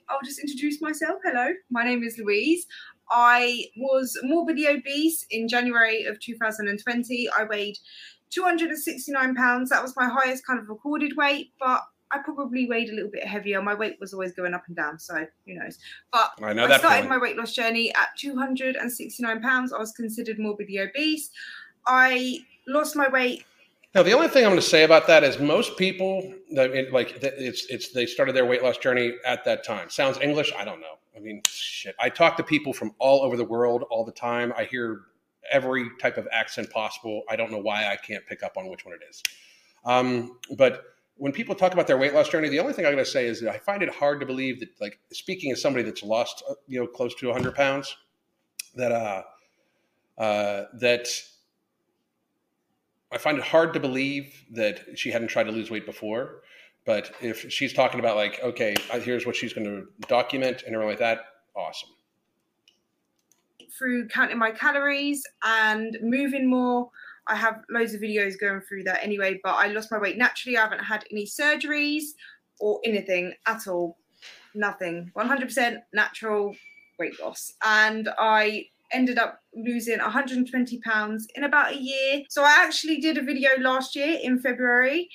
[0.08, 1.20] I'll just introduce myself.
[1.24, 2.66] Hello, my name is Louise.
[3.10, 7.28] I was morbidly obese in January of 2020.
[7.36, 7.76] I weighed
[8.34, 9.70] 269 pounds.
[9.70, 13.24] That was my highest kind of recorded weight, but I probably weighed a little bit
[13.24, 13.60] heavier.
[13.62, 15.78] My weight was always going up and down, so who knows?
[16.12, 19.72] But I, know I started my weight loss journey at 269 pounds.
[19.72, 21.30] I was considered morbidly obese.
[21.86, 23.44] I lost my weight.
[23.94, 27.66] Now, the only thing I'm going to say about that is most people, like it's
[27.66, 29.88] it's they started their weight loss journey at that time.
[29.88, 30.52] Sounds English?
[30.56, 30.98] I don't know.
[31.16, 31.94] I mean, shit.
[32.00, 34.52] I talk to people from all over the world all the time.
[34.56, 35.02] I hear
[35.50, 37.22] every type of accent possible.
[37.28, 39.22] I don't know why I can't pick up on which one it is.
[39.84, 40.82] Um, but
[41.16, 43.26] when people talk about their weight loss journey, the only thing I'm going to say
[43.26, 46.42] is that I find it hard to believe that, like, speaking as somebody that's lost,
[46.48, 47.96] uh, you know, close to 100 pounds,
[48.74, 49.22] that uh,
[50.18, 51.08] uh, that
[53.12, 56.42] I find it hard to believe that she hadn't tried to lose weight before.
[56.84, 60.90] But if she's talking about like, okay, here's what she's going to document and everything
[60.90, 61.20] like that,
[61.56, 61.93] awesome
[63.76, 66.90] through counting my calories and moving more.
[67.26, 70.56] I have loads of videos going through that anyway, but I lost my weight naturally.
[70.58, 72.04] I haven't had any surgeries
[72.60, 73.96] or anything at all.
[74.54, 75.10] Nothing.
[75.16, 76.54] 100% natural
[76.98, 77.54] weight loss.
[77.64, 82.22] And I ended up losing 120 pounds in about a year.
[82.28, 85.08] So I actually did a video last year in February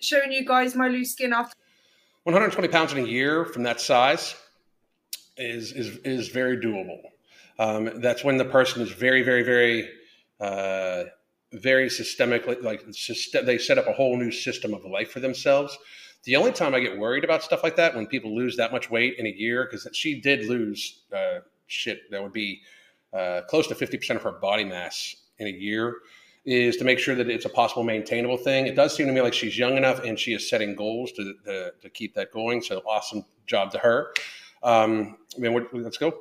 [0.00, 1.54] showing you guys my loose skin after
[2.24, 4.34] 120 pounds in a year from that size
[5.36, 7.00] is is is very doable.
[7.58, 9.88] Um, that's when the person is very, very, very,
[10.40, 11.04] uh,
[11.52, 12.84] very systemically like
[13.46, 15.78] they set up a whole new system of life for themselves.
[16.24, 18.90] The only time I get worried about stuff like that when people lose that much
[18.90, 21.38] weight in a year, because she did lose uh,
[21.68, 22.60] shit that would be
[23.12, 25.98] uh, close to fifty percent of her body mass in a year,
[26.44, 28.66] is to make sure that it's a possible maintainable thing.
[28.66, 31.34] It does seem to me like she's young enough and she is setting goals to
[31.44, 32.60] to, to keep that going.
[32.60, 34.12] So awesome job to her.
[34.62, 36.12] Um, I mean, let's go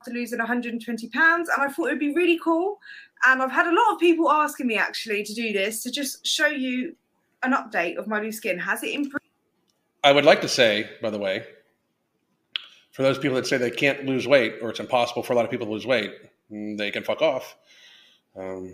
[0.00, 2.80] after losing 120 pounds and I thought it would be really cool.
[3.26, 6.26] And I've had a lot of people asking me actually to do this to just
[6.26, 6.96] show you
[7.42, 8.58] an update of my new skin.
[8.58, 9.24] Has it improved?
[10.02, 11.44] I would like to say, by the way,
[12.92, 15.44] for those people that say they can't lose weight or it's impossible for a lot
[15.44, 16.12] of people to lose weight,
[16.50, 17.56] mm, they can fuck off.
[18.34, 18.72] Um,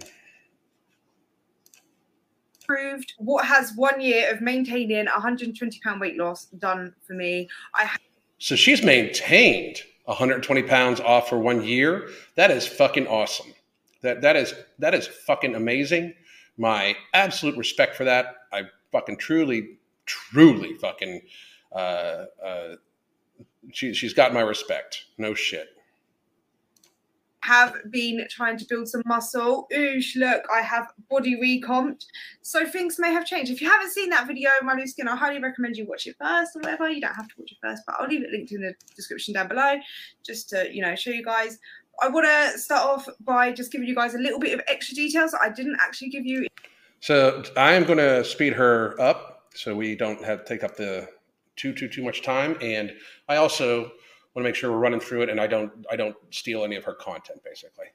[2.61, 3.15] improved.
[3.19, 7.49] What has one year of maintaining 120 pound weight loss done for me?
[7.75, 7.97] I.
[8.39, 12.09] So she's maintained 120 pounds off for one year.
[12.37, 13.53] That is fucking awesome.
[14.03, 16.15] That that is that is fucking amazing.
[16.57, 18.35] My absolute respect for that.
[18.53, 21.23] I fucking truly, truly fucking.
[21.73, 22.77] Uh, uh,
[23.73, 25.05] she she's got my respect.
[25.19, 25.76] No shit
[27.47, 29.69] have been trying to build some muscle.
[29.73, 32.07] Oosh, look, I have body recomped.
[32.43, 33.53] So things may have changed.
[33.53, 36.17] If you haven't seen that video, my loose skin, I highly recommend you watch it
[36.21, 36.91] first or whatever.
[36.91, 39.35] You don't have to watch it first, but I'll leave it linked in the description
[39.35, 39.77] down below
[40.25, 41.59] just to, you know, show you guys.
[42.03, 44.97] I want to start off by just giving you guys a little bit of extra
[44.97, 46.49] details I didn't actually give you.
[47.01, 51.09] So I am going to speed her up so we don't have take up the
[51.55, 52.93] too too too much time and
[53.29, 53.93] I also
[54.37, 56.77] want to make sure we're running through it and I don't I don't steal any
[56.77, 57.87] of her content basically.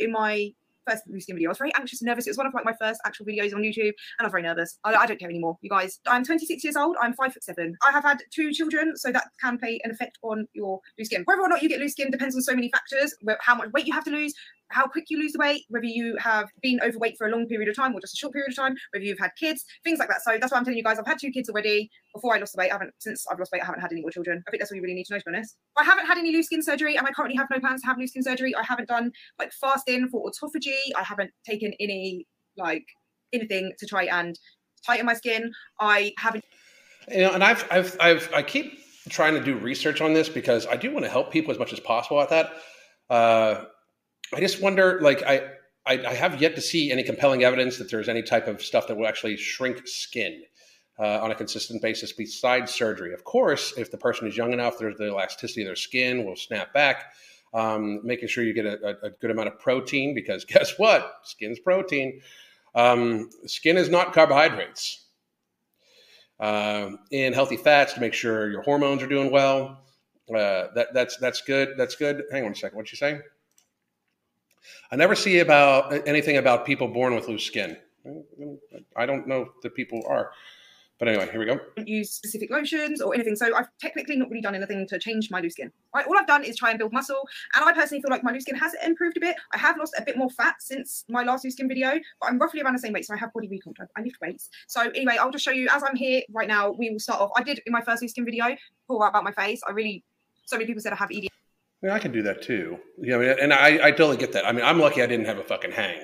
[0.00, 0.52] In my
[0.88, 2.26] first skin video, I was very anxious and nervous.
[2.26, 4.42] It was one of like my first actual videos on YouTube, and I was very
[4.42, 4.78] nervous.
[4.84, 5.98] I, I don't care anymore, you guys.
[6.06, 6.96] I'm 26 years old.
[7.00, 7.76] I'm five foot seven.
[7.86, 11.22] I have had two children, so that can play an effect on your loose skin.
[11.24, 13.16] Whether or not you get loose skin depends on so many factors.
[13.40, 14.34] How much weight you have to lose,
[14.70, 17.68] how quick you lose the weight, whether you have been overweight for a long period
[17.68, 20.08] of time or just a short period of time, whether you've had kids, things like
[20.08, 20.22] that.
[20.22, 20.98] So that's why I'm telling you guys.
[20.98, 21.90] I've had two kids already.
[22.14, 23.62] Before I lost the weight, I haven't since I've lost weight.
[23.62, 24.42] I haven't had any more children.
[24.46, 25.18] I think that's all you really need to know.
[25.18, 27.60] To be honest, I haven't had any loose skin surgery, and I currently have no
[27.60, 28.54] plans to have loose skin surgery.
[28.54, 30.76] I haven't done like fasting for autophagy.
[30.96, 32.26] I haven't taken any
[32.56, 32.84] like
[33.32, 34.38] anything to try and
[34.86, 35.52] tighten my skin.
[35.80, 36.44] I haven't.
[37.08, 40.66] You know, and I've, I've, I've, I keep trying to do research on this because
[40.66, 42.52] I do want to help people as much as possible at that.
[43.08, 43.64] Uh,
[44.34, 45.42] I just wonder, like, I,
[45.86, 48.88] I, I, have yet to see any compelling evidence that there's any type of stuff
[48.88, 50.42] that will actually shrink skin
[50.98, 53.14] uh, on a consistent basis besides surgery.
[53.14, 56.36] Of course, if the person is young enough, there's the elasticity of their skin will
[56.36, 57.12] snap back.
[57.54, 61.20] Um, making sure you get a, a, good amount of protein because guess what?
[61.22, 62.20] Skin's protein.
[62.74, 65.06] Um, skin is not carbohydrates.
[66.38, 69.84] Um, and healthy fats to make sure your hormones are doing well.
[70.28, 71.74] Uh, that that's that's good.
[71.78, 72.24] That's good.
[72.30, 72.76] Hang on a second.
[72.76, 73.22] What you saying?
[74.90, 77.76] I never see about anything about people born with loose skin.
[78.96, 80.30] I don't know that people are.
[80.98, 81.60] But anyway, here we go.
[81.84, 83.36] Use specific lotions or anything.
[83.36, 85.70] So I've technically not really done anything to change my loose skin.
[85.94, 86.06] Right?
[86.06, 87.28] All I've done is try and build muscle.
[87.54, 89.36] And I personally feel like my loose skin has improved a bit.
[89.52, 92.38] I have lost a bit more fat since my last loose skin video, but I'm
[92.38, 93.04] roughly around the same weight.
[93.04, 93.74] So I have body recon.
[93.94, 94.48] I lift weights.
[94.68, 96.70] So anyway, I'll just show you as I'm here right now.
[96.70, 97.30] We will start off.
[97.36, 99.60] I did in my first loose skin video pour about my face.
[99.68, 100.02] I really,
[100.46, 101.28] so many people said I have ED.
[101.86, 102.80] Yeah, I can do that too.
[102.98, 104.44] Yeah, I mean, and I, I totally get that.
[104.44, 106.00] I mean, I'm lucky I didn't have a fucking hang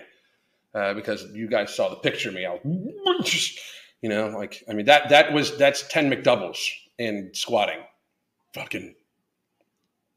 [0.76, 2.46] uh, because you guys saw the picture of me.
[2.46, 3.58] I was
[4.00, 7.80] you know, like I mean that that was that's ten McDoubles in squatting,
[8.54, 8.94] fucking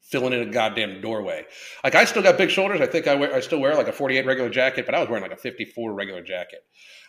[0.04, 1.48] filling in a goddamn doorway.
[1.84, 2.80] Like I still got big shoulders.
[2.80, 5.10] I think I wear I still wear like a 48 regular jacket, but I was
[5.10, 6.64] wearing like a 54 regular jacket.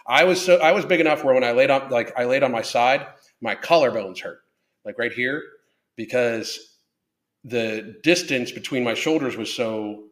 [0.07, 2.43] I was so I was big enough where when I laid on like I laid
[2.43, 3.07] on my side,
[3.43, 4.39] my collarbones hurt,
[4.87, 5.43] like right here,
[5.95, 6.76] because
[7.47, 10.05] the distance between my shoulders was so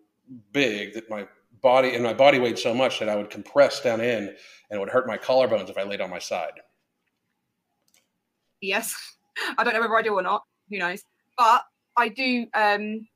[0.53, 1.27] big that my
[1.61, 4.37] body and my body weighed so much that I would compress down in and
[4.71, 6.61] it would hurt my collarbones if I laid on my side.
[8.61, 8.95] Yes.
[9.59, 10.45] I don't know whether I do or not.
[10.71, 11.03] Who knows?
[11.37, 11.65] But
[11.97, 13.09] I do um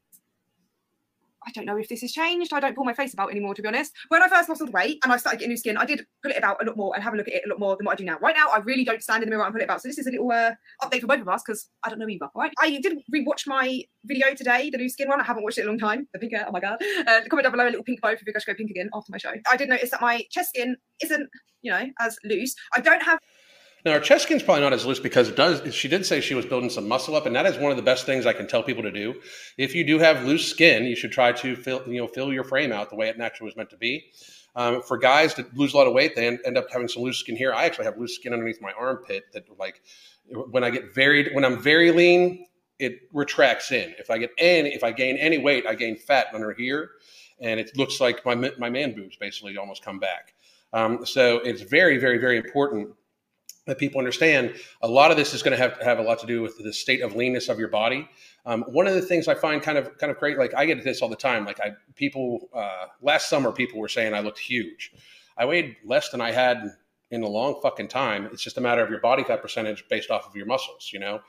[1.48, 2.52] I don't know if this has changed.
[2.52, 3.92] I don't pull my face about anymore, to be honest.
[4.08, 6.04] When I first lost all the weight and I started getting new skin, I did
[6.22, 7.74] pull it about a lot more and have a look at it a lot more
[7.74, 8.18] than what I do now.
[8.18, 9.80] Right now, I really don't stand in the mirror and pull it about.
[9.80, 12.08] So this is a little uh, update for both of us because I don't know
[12.08, 12.28] either.
[12.34, 12.52] Right?
[12.60, 15.22] I did rewatch my video today, the new skin one.
[15.22, 16.06] I haven't watched it in a long time.
[16.12, 16.82] The pink hair, oh my god.
[17.06, 19.10] Uh, comment down below a little pink bow if you guys go pink again after
[19.10, 19.32] my show.
[19.50, 21.28] I did notice that my chest skin isn't,
[21.62, 22.54] you know, as loose.
[22.74, 23.18] I don't have
[23.84, 25.74] now, her chest skin's probably not as loose because it does.
[25.74, 27.82] She did say she was building some muscle up, and that is one of the
[27.82, 29.20] best things I can tell people to do.
[29.56, 32.44] If you do have loose skin, you should try to fill, you know, fill your
[32.44, 34.10] frame out the way it naturally was meant to be.
[34.56, 37.02] Um, for guys that lose a lot of weight, they end, end up having some
[37.02, 37.52] loose skin here.
[37.54, 39.80] I actually have loose skin underneath my armpit that, like,
[40.26, 42.46] when I get very, when I'm very lean,
[42.80, 43.94] it retracts in.
[43.98, 46.90] If I get any, if I gain any weight, I gain fat under here,
[47.40, 50.34] and it looks like my my man boobs basically almost come back.
[50.72, 52.90] Um, so it's very, very, very important
[53.68, 56.26] that people understand a lot of this is going to have have a lot to
[56.26, 58.08] do with the state of leanness of your body.
[58.46, 60.82] Um, one of the things i find kind of kind of great like i get
[60.82, 64.38] this all the time like i people uh, last summer people were saying i looked
[64.38, 64.92] huge.
[65.36, 66.64] I weighed less than i had
[67.10, 68.28] in a long fucking time.
[68.32, 70.98] It's just a matter of your body fat percentage based off of your muscles you
[70.98, 71.20] know?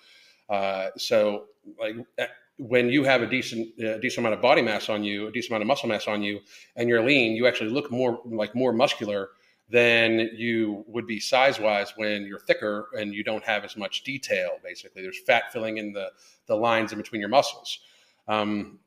[0.50, 1.46] Uh, so
[1.78, 5.28] like eh, when you have a decent uh, decent amount of body mass on you
[5.28, 6.40] a decent amount of muscle mass on you
[6.76, 9.30] and you're lean you actually look more like more muscular
[9.70, 14.04] than you would be size wise when you're thicker and you don't have as much
[14.04, 14.52] detail.
[14.64, 16.12] Basically, there's fat filling in the
[16.48, 17.80] the lines in between your muscles,
[18.28, 18.80] um,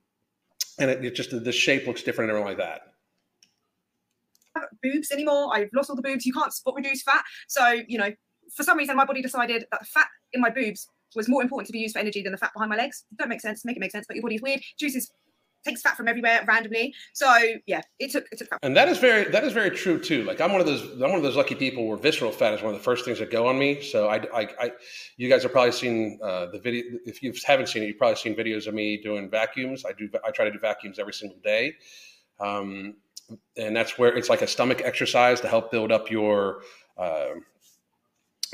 [0.78, 2.88] and it, it, just the shape looks different and everything like that.
[4.82, 5.50] Boobs anymore?
[5.54, 6.26] I've lost all the boobs.
[6.26, 8.12] You can't spot reduce fat, so you know
[8.54, 11.66] for some reason my body decided that the fat in my boobs was more important
[11.66, 13.04] to be used for energy than the fat behind my legs.
[13.18, 13.64] Don't make sense.
[13.64, 14.06] Make it make sense.
[14.06, 14.60] But your body's weird.
[14.78, 15.12] Juices
[15.64, 16.94] takes fat from everywhere randomly.
[17.12, 17.32] So
[17.66, 18.58] yeah, it took it took fat.
[18.62, 20.24] And that is very that is very true too.
[20.24, 22.62] Like I'm one of those I'm one of those lucky people where visceral fat is
[22.62, 23.82] one of the first things that go on me.
[23.82, 24.72] So I I, I
[25.16, 26.84] you guys have probably seen uh, the video.
[27.04, 29.84] If you haven't seen it, you've probably seen videos of me doing vacuums.
[29.84, 31.76] I do I try to do vacuums every single day.
[32.40, 32.96] Um,
[33.56, 36.62] and that's where it's like a stomach exercise to help build up your
[36.98, 37.30] uh,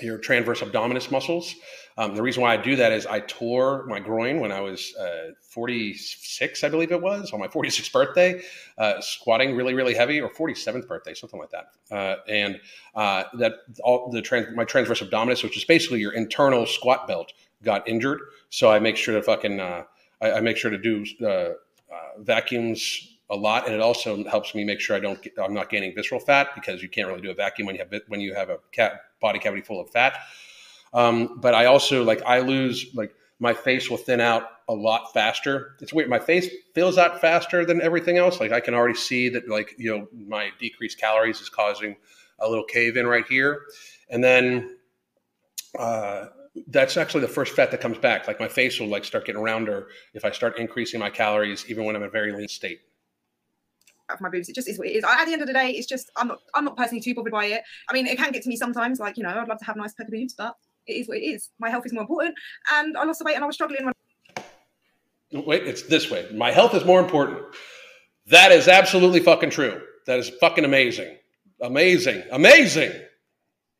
[0.01, 1.55] your transverse abdominis muscles.
[1.97, 4.95] Um, the reason why I do that is I tore my groin when I was
[4.97, 8.41] uh, 46, I believe it was, on my 46th birthday,
[8.79, 11.71] uh, squatting really, really heavy, or 47th birthday, something like that.
[11.91, 12.61] Uh, and
[12.95, 17.33] uh, that all the trans, my transverse abdominis, which is basically your internal squat belt,
[17.65, 18.21] got injured.
[18.51, 19.83] So I make sure to fucking uh,
[20.21, 21.51] I, I, make sure to do uh,
[22.19, 25.69] vacuums a lot, and it also helps me make sure I don't get, I'm not
[25.69, 28.35] gaining visceral fat because you can't really do a vacuum when you have when you
[28.35, 30.19] have a cat body cavity full of fat.
[30.95, 35.13] Um, but I also like I lose like my face will thin out a lot
[35.13, 35.77] faster.
[35.81, 36.09] It's weird.
[36.09, 38.41] My face fills out faster than everything else.
[38.41, 41.97] Like I can already see that, like you know, my decreased calories is causing
[42.39, 43.63] a little cave in right here,
[44.11, 44.77] and then
[45.79, 46.27] uh,
[46.69, 48.27] that's actually the first fat that comes back.
[48.27, 51.85] Like my face will like start getting rounder if I start increasing my calories, even
[51.85, 52.81] when I'm in a very lean state.
[54.11, 55.05] Of my boobs, it just is what it is.
[55.05, 57.33] At the end of the day, it's just I'm not I'm not personally too bothered
[57.33, 57.63] by it.
[57.91, 58.99] I mean, it can get to me sometimes.
[58.99, 60.55] Like you know, I'd love to have nice pecker boobs, but
[60.87, 61.51] it is what it is.
[61.59, 62.35] My health is more important,
[62.73, 63.85] and I lost the weight and I was struggling.
[65.31, 65.45] When...
[65.45, 66.27] Wait, it's this way.
[66.35, 67.43] My health is more important.
[68.27, 69.81] That is absolutely fucking true.
[70.07, 71.17] That is fucking amazing,
[71.61, 72.93] amazing, amazing,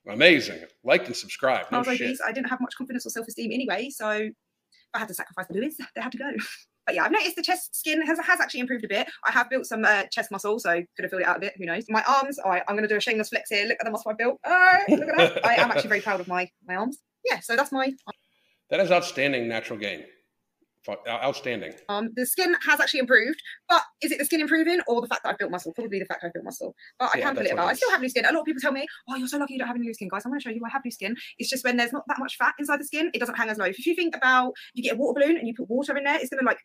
[0.07, 0.61] amazing.
[0.85, 1.67] Like and subscribe.
[1.73, 2.01] No I shit.
[2.03, 2.21] obese.
[2.27, 5.55] I didn't have much confidence or self esteem anyway, so I had to sacrifice the
[5.55, 5.77] boobs.
[5.95, 6.31] They had to go.
[6.89, 9.07] But yeah, I've noticed the chest skin has, has actually improved a bit.
[9.27, 11.53] I have built some uh, chest muscle, so could have filled it out a bit.
[11.59, 11.85] Who knows?
[11.91, 12.39] My arms.
[12.39, 13.67] All right, I'm going to do a shameless flex here.
[13.67, 14.41] Look at the muscle I built.
[14.47, 15.45] Oh, look at that.
[15.45, 16.97] I am actually very proud of my my arms.
[17.31, 17.93] Yeah, so that's my
[18.71, 20.05] That is outstanding natural gain.
[21.07, 21.75] Outstanding.
[21.91, 22.09] um.
[22.17, 25.31] The skin has actually improved, but is it the skin improving or the fact that
[25.31, 25.75] I've built muscle?
[25.75, 26.75] Probably the fact I've built muscle.
[26.99, 27.69] But I Yeah, can pull that's it about.
[27.69, 28.25] I still have loose skin.
[28.25, 29.97] A lot of people tell me, "Oh, you're so lucky you don't have any loose
[29.97, 31.15] skin, guys." I'm going to show you I have loose skin.
[31.39, 33.59] It's just when there's not that much fat inside the skin, it doesn't hang as
[33.59, 33.67] low.
[33.67, 36.17] If you think about you get a water balloon and you put water in there,
[36.19, 36.61] it's going to like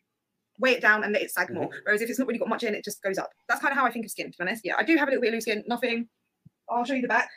[0.58, 1.66] weigh it down and let it sag more.
[1.66, 1.78] Mm-hmm.
[1.84, 3.30] Whereas if it's not really got much in, it just goes up.
[3.48, 4.62] That's kind of how I think of skin, to be honest.
[4.64, 5.64] Yeah, I do have a little bit of loose skin.
[5.66, 6.08] Nothing.
[6.68, 7.28] I'll show you the back.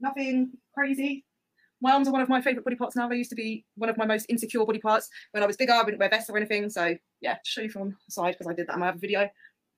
[0.00, 1.24] Nothing crazy.
[1.80, 3.08] My arms are one of my favorite body parts now.
[3.08, 5.08] They used to be one of my most insecure body parts.
[5.32, 6.70] When I was bigger, I wouldn't wear vests or anything.
[6.70, 8.98] So yeah, to show you from the side because I did that in my other
[8.98, 9.28] video.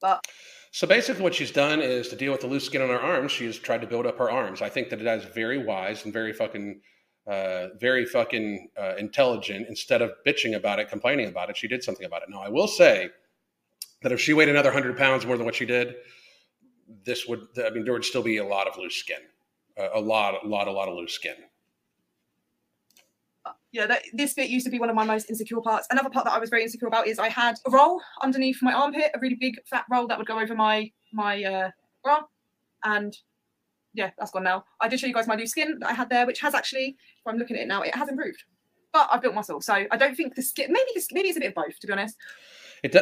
[0.02, 0.22] But
[0.70, 3.32] So basically, what she's done is to deal with the loose skin on her arms.
[3.32, 4.60] She's tried to build up her arms.
[4.60, 6.80] I think that that is very wise and very fucking,
[7.26, 9.66] uh, very fucking uh, intelligent.
[9.68, 12.28] Instead of bitching about it, complaining about it, she did something about it.
[12.30, 13.10] Now, I will say
[14.02, 15.96] that if she weighed another hundred pounds more than what she did,
[17.04, 17.46] this would.
[17.64, 19.20] I mean, there would still be a lot of loose skin,
[19.78, 21.34] uh, a lot, a lot, a lot of loose skin.
[23.72, 25.86] yeah, that, this bit used to be one of my most insecure parts.
[25.90, 28.72] Another part that I was very insecure about is I had a roll underneath my
[28.72, 31.70] armpit, a really big fat roll that would go over my my uh,
[32.02, 32.20] bra,
[32.84, 33.16] and
[33.94, 34.64] yeah, that's gone now.
[34.80, 36.96] I did show you guys my new skin that I had there, which has actually,
[37.18, 38.42] if I'm looking at it now, it has improved.
[38.92, 40.72] But I've built muscle, so I don't think the skin.
[40.72, 42.16] Maybe this, maybe it's a bit of both, to be honest.
[42.82, 43.00] It, uh,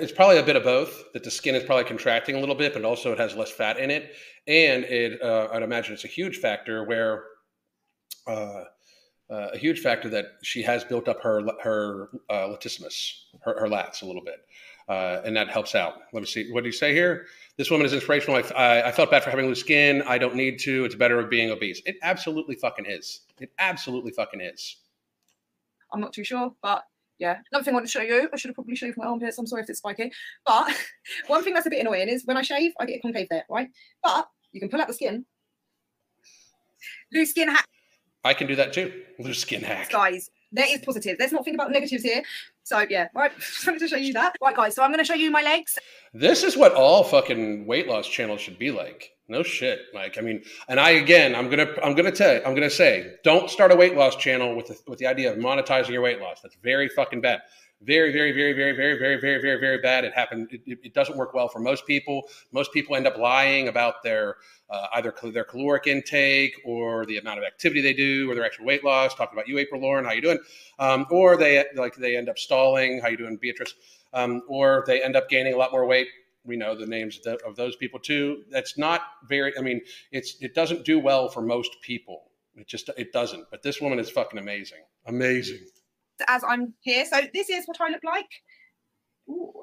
[0.00, 1.04] it's probably a bit of both.
[1.14, 3.78] That the skin is probably contracting a little bit, but also it has less fat
[3.78, 4.14] in it,
[4.46, 5.22] and it.
[5.22, 7.24] Uh, I'd imagine it's a huge factor where,
[8.26, 8.64] uh,
[9.30, 13.68] uh, a huge factor that she has built up her her uh, latissimus, her, her
[13.68, 14.40] lats a little bit,
[14.88, 15.94] uh, and that helps out.
[16.12, 16.50] Let me see.
[16.50, 17.26] What do you say here?
[17.56, 18.36] This woman is inspirational.
[18.36, 20.02] I, I, I felt bad for having loose skin.
[20.02, 20.84] I don't need to.
[20.84, 21.82] It's better of being obese.
[21.86, 23.20] It absolutely fucking is.
[23.40, 24.76] It absolutely fucking is.
[25.92, 26.84] I'm not too sure, but
[27.18, 27.38] yeah.
[27.50, 29.38] Another thing I want to show you, I should have probably shaved my armpits.
[29.38, 30.10] I'm sorry if it's spiky.
[30.46, 30.74] But
[31.26, 33.44] one thing that's a bit annoying is when I shave, I get a concave there,
[33.48, 33.68] right?
[34.02, 35.24] But you can pull out the skin.
[37.12, 37.68] Loose skin hacks,
[38.24, 39.02] I can do that too.
[39.18, 39.90] Loose skin hack.
[39.90, 40.30] guys.
[40.52, 41.16] There is positive.
[41.18, 42.22] Let's not think about negatives here.
[42.62, 43.32] So yeah, right.
[43.38, 44.36] Just wanted to show you that.
[44.42, 44.74] Right, guys.
[44.74, 45.78] So I'm going to show you my legs.
[46.12, 49.12] This is what all fucking weight loss channels should be like.
[49.28, 49.80] No shit.
[49.94, 53.48] Like, I mean, and I again, I'm gonna, I'm gonna tell, I'm gonna say, don't
[53.48, 56.42] start a weight loss channel with the, with the idea of monetizing your weight loss.
[56.42, 57.40] That's very fucking bad.
[57.84, 60.04] Very, very, very, very, very, very, very, very, very bad.
[60.04, 60.48] It happened.
[60.52, 62.22] It, it doesn't work well for most people.
[62.52, 64.36] Most people end up lying about their
[64.70, 68.66] uh, either their caloric intake or the amount of activity they do or their actual
[68.66, 69.14] weight loss.
[69.14, 70.38] Talking about you, April Lauren, how you doing?
[70.78, 73.00] Um, or they like they end up stalling.
[73.00, 73.74] How you doing, Beatrice?
[74.12, 76.08] Um, or they end up gaining a lot more weight
[76.44, 78.44] we know the names of those people too.
[78.50, 79.56] That's not very.
[79.56, 79.80] I mean,
[80.10, 82.30] it's it doesn't do well for most people.
[82.56, 83.46] It just it doesn't.
[83.50, 84.80] But this woman is fucking amazing.
[85.06, 85.60] Amazing.
[86.28, 87.04] As I'm here.
[87.04, 88.28] So this is what I look like.
[89.28, 89.62] Ooh.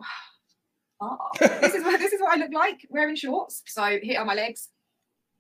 [1.01, 3.64] Ah, this is what this is what I look like wearing shorts.
[3.68, 4.70] So here are my legs.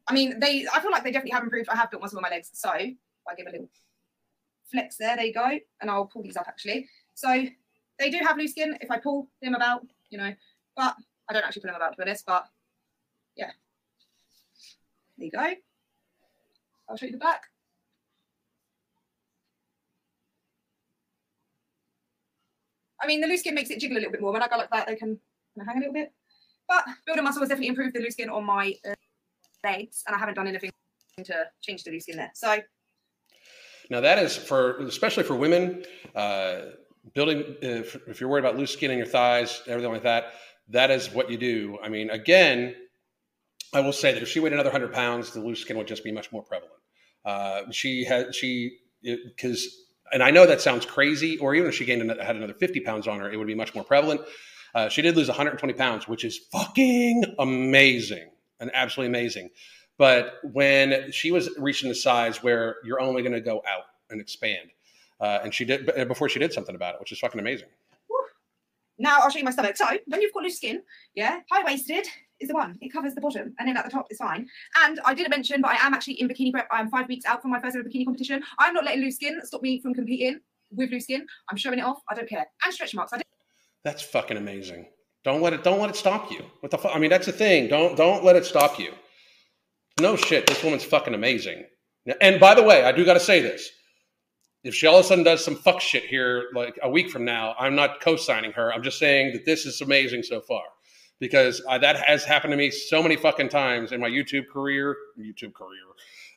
[0.07, 0.65] I mean, they.
[0.73, 1.69] I feel like they definitely have improved.
[1.69, 2.49] I have built muscle on my legs.
[2.53, 2.95] So I
[3.37, 3.69] give a little
[4.71, 6.87] flex there, there you go, and I'll pull these up actually.
[7.15, 7.45] So
[7.97, 8.77] they do have loose skin.
[8.81, 10.33] If I pull them about, you know,
[10.75, 10.95] but
[11.29, 12.25] I don't actually pull them about to be honest.
[12.25, 12.45] But
[13.35, 13.51] yeah,
[15.17, 15.53] there you go.
[16.89, 17.43] I'll show you the back.
[23.01, 24.31] I mean, the loose skin makes it jiggle a little bit more.
[24.31, 25.19] When I go like that, they can
[25.57, 26.11] kind of hang a little bit.
[26.67, 28.93] But building muscle has definitely improved the loose skin on my uh,
[29.63, 30.71] legs, and I haven't done anything
[31.23, 32.31] to change the loose skin there.
[32.33, 32.59] So
[33.89, 35.83] Now that is for especially for women.
[36.15, 36.61] Uh,
[37.13, 40.33] building if, if you're worried about loose skin in your thighs, everything like that.
[40.69, 41.79] That is what you do.
[41.81, 42.75] I mean, again,
[43.73, 46.03] I will say that if she weighed another hundred pounds, the loose skin would just
[46.03, 46.73] be much more prevalent.
[47.25, 49.67] Uh, she had she because
[50.11, 52.79] and I know that sounds crazy, or even if she gained another, had another 50
[52.81, 54.21] pounds on her, it would be much more prevalent.
[54.75, 58.29] Uh, she did lose 120 pounds, which is fucking amazing
[58.59, 59.49] and absolutely amazing.
[59.97, 64.21] But when she was reaching the size where you're only going to go out and
[64.21, 64.69] expand,
[65.19, 67.67] uh, and she did before she did something about it, which is fucking amazing.
[68.97, 69.77] Now I'll show you my stomach.
[69.77, 70.83] So when you've got loose skin,
[71.15, 72.07] yeah, high waisted
[72.39, 72.77] is the one.
[72.81, 74.47] It covers the bottom, and then at the top is fine.
[74.83, 76.67] And I didn't mention, but I am actually in bikini prep.
[76.71, 78.43] I am five weeks out from my first ever bikini competition.
[78.57, 80.39] I'm not letting loose skin stop me from competing
[80.71, 81.25] with loose skin.
[81.49, 81.99] I'm showing it off.
[82.09, 82.45] I don't care.
[82.63, 83.13] And stretch marks.
[83.13, 83.25] I did
[83.83, 84.87] That's fucking amazing.
[85.23, 85.63] Don't let it.
[85.63, 86.43] Don't let it stop you.
[86.61, 86.95] What the fuck?
[86.95, 87.67] I mean, that's the thing.
[87.67, 88.93] Don't don't let it stop you.
[89.99, 90.47] No shit.
[90.47, 91.65] This woman's fucking amazing.
[92.21, 93.69] And by the way, I do got to say this.
[94.63, 97.23] If she all of a sudden does some fuck shit here, like a week from
[97.23, 98.73] now, I'm not co-signing her.
[98.73, 100.63] I'm just saying that this is amazing so far
[101.19, 104.95] because uh, that has happened to me so many fucking times in my YouTube career,
[105.19, 105.83] YouTube career,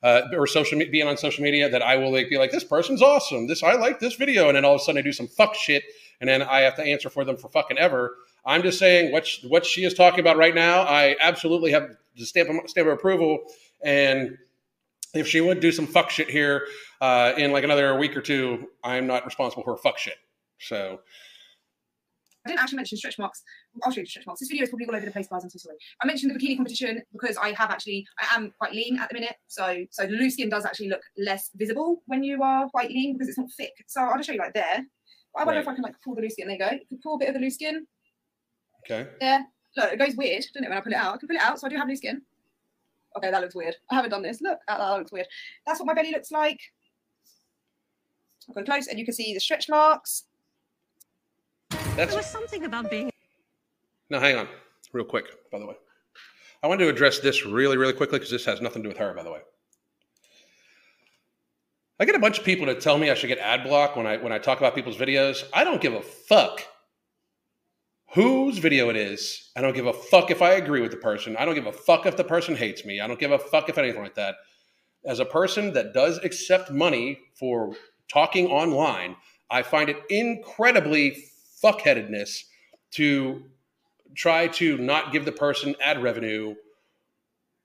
[0.02, 2.64] uh, or social me- being on social media that I will like be like, this
[2.64, 3.46] person's awesome.
[3.46, 5.54] This I like this video, and then all of a sudden I do some fuck
[5.54, 5.84] shit,
[6.20, 8.16] and then I have to answer for them for fucking ever.
[8.44, 10.82] I'm just saying what she, what she is talking about right now.
[10.82, 13.38] I absolutely have the stamp of, stamp of approval,
[13.82, 14.36] and
[15.14, 16.66] if she would do some fuck shit here
[17.00, 20.16] uh, in like another week or two, I'm not responsible for fuck shit.
[20.58, 21.00] So
[22.44, 23.42] I didn't actually mention stretch marks.
[23.82, 24.40] I'll show you the stretch marks.
[24.40, 25.44] This video is probably all over the place, guys.
[25.44, 25.76] I'm so sorry.
[26.02, 29.14] I mentioned the bikini competition because I have actually, I am quite lean at the
[29.14, 29.36] minute.
[29.48, 33.14] So, so the loose skin does actually look less visible when you are quite lean
[33.14, 33.72] because it's not thick.
[33.86, 34.84] So I'll just show you like there.
[35.36, 35.62] I wonder Right.
[35.62, 36.48] if I can like pull the loose skin.
[36.48, 36.70] There you go.
[36.72, 37.86] You can pull a bit of the loose skin.
[38.84, 39.42] okay, Yeah.
[39.74, 41.14] Look, it goes weird, doesn't it, when I pull it out?
[41.14, 42.20] I can pull it out, so I do have loose skin.
[43.16, 43.74] Okay, that looks weird.
[43.90, 44.42] I haven't done this.
[44.42, 45.26] Look, that, that looks weird.
[45.66, 46.60] That's what my belly looks like.
[48.48, 50.24] I'll go close and you can see the stretch marks.
[51.70, 53.11] that's There was something about being
[54.12, 54.46] Now, hang on,
[54.92, 55.74] real quick, by the way.
[56.62, 58.98] I want to address this really, really quickly because this has nothing to do with
[58.98, 59.40] her, by the way.
[61.98, 64.06] I get a bunch of people to tell me I should get ad block when
[64.06, 65.44] I when I talk about people's videos.
[65.54, 66.60] I don't give a fuck
[68.12, 69.50] whose video it is.
[69.56, 71.34] I don't give a fuck if I agree with the person.
[71.38, 73.00] I don't give a fuck if the person hates me.
[73.00, 74.34] I don't give a fuck if anything like that.
[75.06, 77.74] As a person that does accept money for
[78.12, 79.16] talking online,
[79.48, 81.16] I find it incredibly
[81.64, 82.42] fuckheadedness
[82.92, 83.44] to
[84.14, 86.54] try to not give the person ad revenue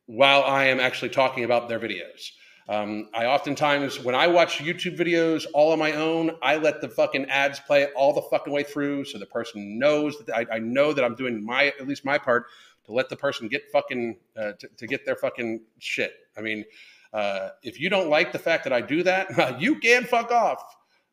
[0.06, 2.32] while I am actually talking about their videos.
[2.70, 6.90] Um, I oftentimes, when I watch YouTube videos all on my own, I let the
[6.90, 10.60] fucking ads play all the fucking way through, so the person knows that I, I
[10.60, 12.48] know that I'm doing my at least my part
[12.86, 16.14] to let the person get fucking uh, to, to get their fucking shit.
[16.38, 16.66] I mean,
[17.14, 20.62] uh, if you don't like the fact that I do that, you can fuck off.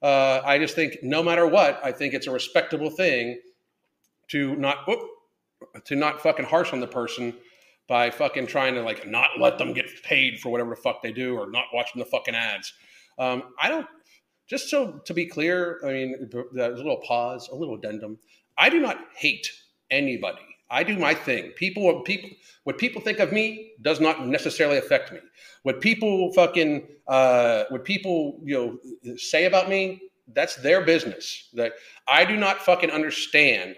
[0.02, 3.40] Uh, I just think no matter what, I think it's a respectable thing
[4.28, 5.00] to not whoop,
[5.84, 7.34] to not fucking harsh on the person
[7.86, 11.12] by fucking trying to like not let them get paid for whatever the fuck they
[11.12, 12.72] do or not watching the fucking ads.
[13.18, 13.86] Um, I don't.
[14.46, 18.18] Just so to be clear, I mean, there's a little pause, a little addendum.
[18.58, 19.50] I do not hate
[19.90, 20.42] anybody.
[20.70, 21.52] I do my thing.
[21.56, 22.30] People, people,
[22.64, 25.20] what people think of me does not necessarily affect me.
[25.62, 28.54] What people fucking, uh, what people you
[29.02, 30.00] know say about me,
[30.32, 31.48] that's their business.
[31.54, 31.74] That
[32.08, 33.76] I do not fucking understand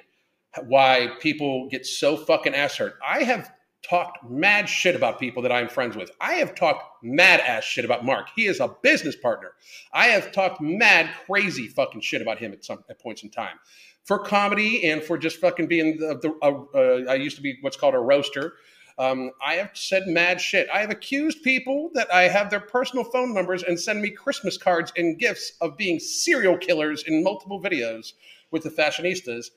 [0.64, 2.94] why people get so fucking ass hurt.
[3.06, 3.50] I have
[3.88, 6.10] talked mad shit about people that I'm friends with.
[6.20, 8.28] I have talked mad ass shit about Mark.
[8.34, 9.52] He is a business partner.
[9.92, 13.58] I have talked mad crazy fucking shit about him at some at points in time.
[14.04, 17.58] For comedy and for just fucking being the, the uh, uh, I used to be
[17.60, 18.54] what's called a roaster.
[18.98, 20.68] Um, I have said mad shit.
[20.72, 24.56] I have accused people that I have their personal phone numbers and send me Christmas
[24.56, 28.12] cards and gifts of being serial killers in multiple videos
[28.50, 29.50] with the fashionistas.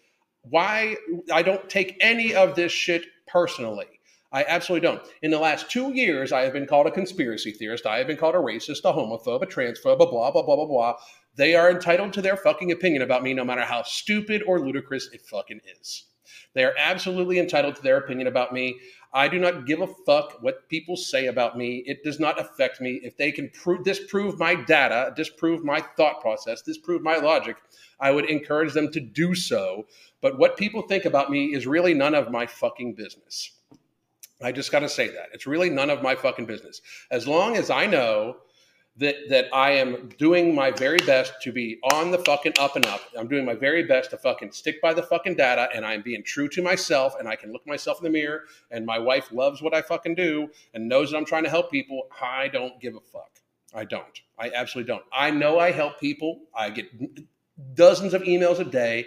[0.44, 0.96] Why
[1.32, 3.88] I don't take any of this shit personally.
[4.32, 5.02] I absolutely don't.
[5.24, 7.88] In the last two years, I have been called a conspiracy theorist.
[7.88, 10.96] I have been called a racist, a homophobe, a transphobe, blah, blah, blah, blah, blah.
[11.36, 15.10] They are entitled to their fucking opinion about me, no matter how stupid or ludicrous
[15.12, 16.06] it fucking is.
[16.54, 18.80] They are absolutely entitled to their opinion about me.
[19.14, 21.84] I do not give a fuck what people say about me.
[21.88, 23.00] It does not affect me.
[23.04, 27.58] If they can prove, disprove my data, disprove my thought process, disprove my logic,
[28.00, 29.88] I would encourage them to do so.
[30.22, 33.52] But what people think about me is really none of my fucking business.
[34.42, 35.30] I just got to say that.
[35.34, 36.82] It's really none of my fucking business.
[37.12, 38.38] As long as I know
[39.00, 42.86] that that I am doing my very best to be on the fucking up and
[42.86, 43.02] up.
[43.18, 46.24] I'm doing my very best to fucking stick by the fucking data and I'm being
[46.24, 49.62] true to myself and I can look myself in the mirror and my wife loves
[49.62, 52.08] what I fucking do and knows that I'm trying to help people.
[52.22, 53.40] I don't give a fuck.
[53.74, 54.20] I don't.
[54.38, 55.06] I absolutely don't.
[55.14, 56.42] I know I help people.
[56.54, 56.88] I get
[57.74, 59.06] dozens of emails a day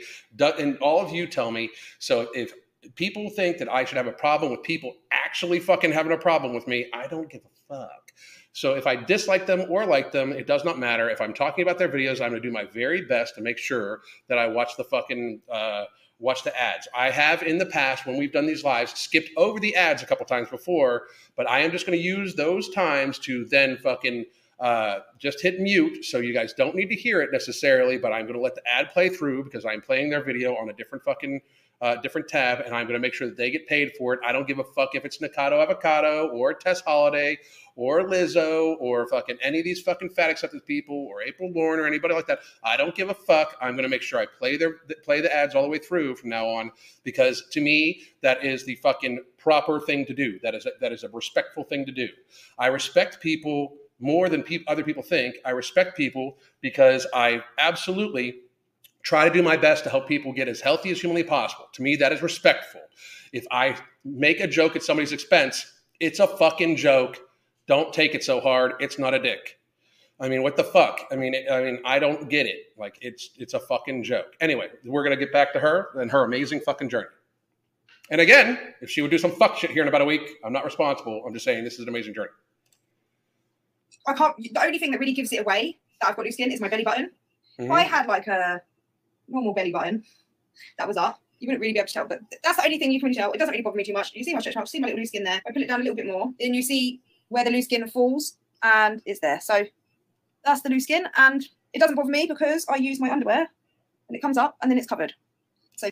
[0.58, 2.52] and all of you tell me so if
[2.94, 6.54] people think that I should have a problem with people actually fucking having a problem
[6.54, 8.12] with me, I don't give a fuck.
[8.52, 11.08] So if I dislike them or like them, it does not matter.
[11.08, 13.56] If I'm talking about their videos, I'm going to do my very best to make
[13.56, 15.84] sure that I watch the fucking uh,
[16.18, 16.86] watch the ads.
[16.94, 20.06] I have in the past when we've done these lives skipped over the ads a
[20.06, 24.26] couple times before, but I am just going to use those times to then fucking
[24.62, 28.26] Uh, just hit mute so you guys don't need to hear it necessarily, but I'm
[28.26, 31.02] going to let the ad play through because I'm playing their video on a different
[31.02, 31.40] fucking
[31.80, 34.20] uh, different tab, and I'm going to make sure that they get paid for it.
[34.24, 37.38] I don't give a fuck if it's Nikocado Avocado or Tess Holliday
[37.74, 41.86] or Lizzo or fucking any of these fucking fat acceptance people or April Lauren or
[41.88, 42.38] anybody like that.
[42.62, 43.56] I don't give a fuck.
[43.60, 46.14] I'm going to make sure I play their play the ads all the way through
[46.14, 46.70] from now on
[47.02, 50.38] because to me that is the fucking proper thing to do.
[50.44, 52.08] That is a, that is a respectful thing to do.
[52.60, 55.36] I respect people more than pe- other people think.
[55.44, 58.40] I respect people because I absolutely
[59.02, 61.68] try to do my best to help people get as healthy as humanly possible.
[61.72, 62.82] To me, that is respectful.
[63.32, 67.18] If I make a joke at somebody's expense, it's a fucking joke.
[67.66, 68.74] Don't take it so hard.
[68.80, 69.58] It's not a dick.
[70.20, 71.00] I mean, what the fuck?
[71.10, 72.72] I mean, I mean, I don't get it.
[72.76, 74.36] Like, it's it's a fucking joke.
[74.40, 77.08] Anyway, we're gonna get back to her and her amazing fucking journey.
[78.10, 80.52] And again, if she would do some fuck shit here in about a week, I'm
[80.52, 81.24] not responsible.
[81.26, 82.30] I'm just saying this is an amazing journey.
[84.06, 84.36] I can't.
[84.36, 86.68] The only thing that really gives it away that I've got loose skin is my
[86.68, 87.06] belly button.
[87.58, 87.64] Mm-hmm.
[87.64, 88.62] If I had like a
[89.28, 90.04] normal belly button
[90.78, 92.06] that was up, you wouldn't really be able to tell.
[92.06, 93.32] But that's the only thing you can really tell.
[93.32, 94.12] It doesn't really bother me too much.
[94.14, 95.42] You see my stretch marks, see my little loose skin there.
[95.46, 97.86] I pull it down a little bit more, then you see where the loose skin
[97.88, 99.40] falls, and it's there.
[99.40, 99.64] So
[100.44, 103.48] that's the loose skin, and it doesn't bother me because I use my underwear,
[104.08, 105.14] and it comes up, and then it's covered.
[105.76, 105.88] So.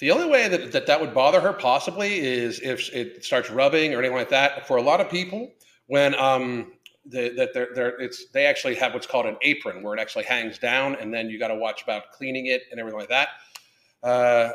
[0.00, 3.94] The only way that, that that would bother her possibly is if it starts rubbing
[3.94, 4.66] or anything like that.
[4.66, 5.52] For a lot of people,
[5.86, 6.72] when um,
[7.06, 10.58] that they're, they're it's they actually have what's called an apron where it actually hangs
[10.58, 13.28] down and then you got to watch about cleaning it and everything like that
[14.02, 14.52] uh,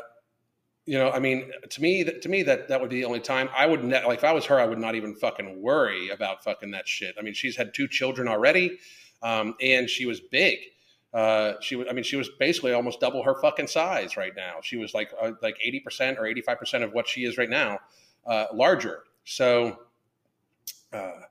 [0.84, 3.48] you know i mean to me to me that that would be the only time
[3.56, 6.42] i would ne- like if i was her i would not even fucking worry about
[6.42, 8.78] fucking that shit i mean she's had two children already
[9.22, 10.58] um, and she was big
[11.12, 14.56] uh, she was, I mean, she was basically almost double her fucking size right now.
[14.62, 17.80] She was like, uh, like 80% or 85% of what she is right now,
[18.26, 19.02] uh, larger.
[19.24, 19.80] So,
[20.92, 21.22] uh,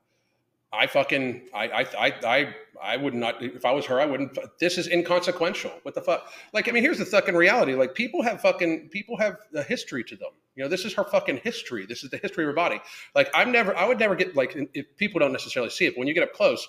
[0.72, 4.78] I fucking I I I I would not if I was her I wouldn't this
[4.78, 5.72] is inconsequential.
[5.82, 6.32] What the fuck?
[6.54, 7.74] Like I mean here's the fucking reality.
[7.74, 10.30] Like people have fucking people have a history to them.
[10.56, 11.86] You know, this is her fucking history.
[11.86, 12.80] This is the history of her body.
[13.16, 16.00] Like I'm never I would never get like if people don't necessarily see it, but
[16.00, 16.68] when you get up close,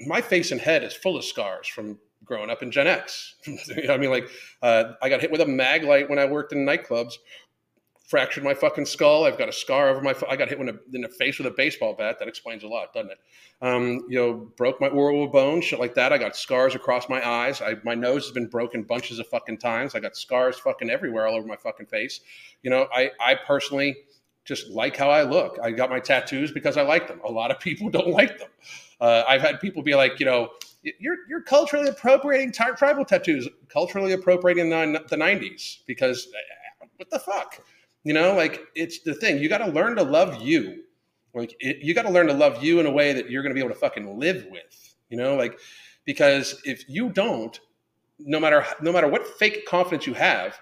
[0.00, 3.36] my face and head is full of scars from growing up in Gen X.
[3.46, 4.28] you know I mean like
[4.62, 7.14] uh, I got hit with a Maglite when I worked in nightclubs
[8.10, 9.24] fractured my fucking skull.
[9.24, 10.14] I've got a scar over my.
[10.28, 12.18] I got hit in the face with a baseball bat.
[12.18, 13.18] That explains a lot, doesn't it?
[13.62, 16.12] Um, you know, broke my oral bone, shit like that.
[16.12, 17.62] I got scars across my eyes.
[17.62, 19.94] I, my nose has been broken bunches of fucking times.
[19.94, 22.20] I got scars fucking everywhere, all over my fucking face.
[22.62, 23.96] You know, I I personally
[24.44, 25.58] just like how I look.
[25.62, 27.20] I got my tattoos because I like them.
[27.24, 28.48] A lot of people don't like them.
[29.00, 30.50] Uh, I've had people be like, you know,
[30.82, 37.20] you're you're culturally appropriating tribal tattoos, culturally appropriating the, the 90s because uh, what the
[37.20, 37.62] fuck?
[38.04, 39.38] You know, like it's the thing.
[39.38, 40.84] You got to learn to love you.
[41.34, 43.50] Like it, you got to learn to love you in a way that you're going
[43.50, 44.94] to be able to fucking live with.
[45.10, 45.58] You know, like
[46.04, 47.58] because if you don't,
[48.18, 50.58] no matter no matter what fake confidence you have,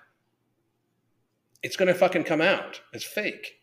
[1.63, 3.55] it's going to fucking come out as fake.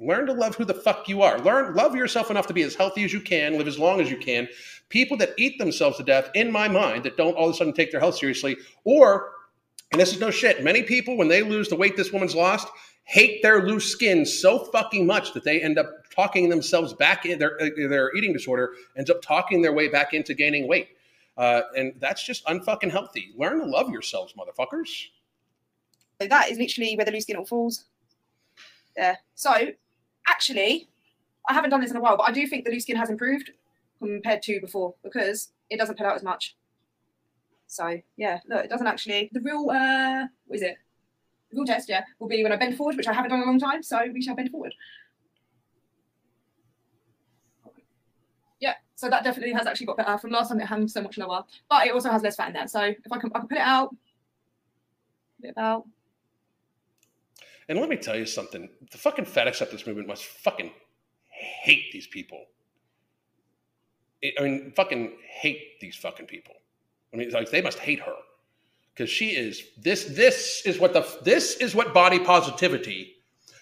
[0.00, 1.38] Learn to love who the fuck you are.
[1.38, 4.10] Learn love yourself enough to be as healthy as you can, live as long as
[4.10, 4.48] you can.
[4.88, 7.72] People that eat themselves to death, in my mind, that don't all of a sudden
[7.72, 9.30] take their health seriously, or
[9.92, 10.64] and this is no shit.
[10.64, 12.68] Many people, when they lose the weight this woman's lost,
[13.04, 17.38] hate their loose skin so fucking much that they end up talking themselves back in
[17.38, 20.88] their uh, their eating disorder ends up talking their way back into gaining weight.
[21.36, 23.32] Uh, and that's just unfucking healthy.
[23.36, 25.08] Learn to love yourselves, motherfuckers.
[26.20, 27.84] So That is literally where the loose skin all falls.
[28.96, 29.16] Yeah.
[29.34, 29.52] So
[30.28, 30.88] actually,
[31.48, 33.10] I haven't done this in a while, but I do think the loose skin has
[33.10, 33.50] improved
[33.98, 36.56] compared to before because it doesn't pull out as much.
[37.66, 39.30] So yeah, look, it doesn't actually.
[39.32, 40.76] The real uh, what is it?
[41.54, 43.50] Real test, yeah, will be when I bend forward, which I haven't done in a
[43.50, 43.82] long time.
[43.82, 44.74] So we shall bend forward.
[48.60, 50.16] Yeah, so that definitely has actually got better.
[50.18, 52.54] From last time it hung so much lower, but it also has less fat in
[52.54, 52.68] there.
[52.68, 53.94] So if I can, I can put it out,
[55.40, 55.84] put it out.
[57.68, 60.70] And let me tell you something: the fucking fat acceptance movement must fucking
[61.28, 62.44] hate these people.
[64.38, 66.54] I mean, fucking hate these fucking people.
[67.12, 68.16] I mean, like they must hate her
[68.94, 73.16] because she is this this is what the this is what body positivity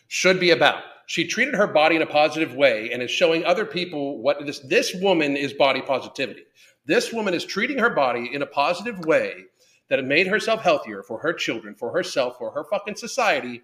[0.08, 0.82] should be about.
[1.06, 4.60] She treated her body in a positive way and is showing other people what this
[4.60, 6.42] this woman is body positivity.
[6.84, 9.44] This woman is treating her body in a positive way
[9.88, 13.62] that made herself healthier for her children for herself for her fucking society.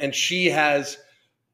[0.00, 0.98] And she has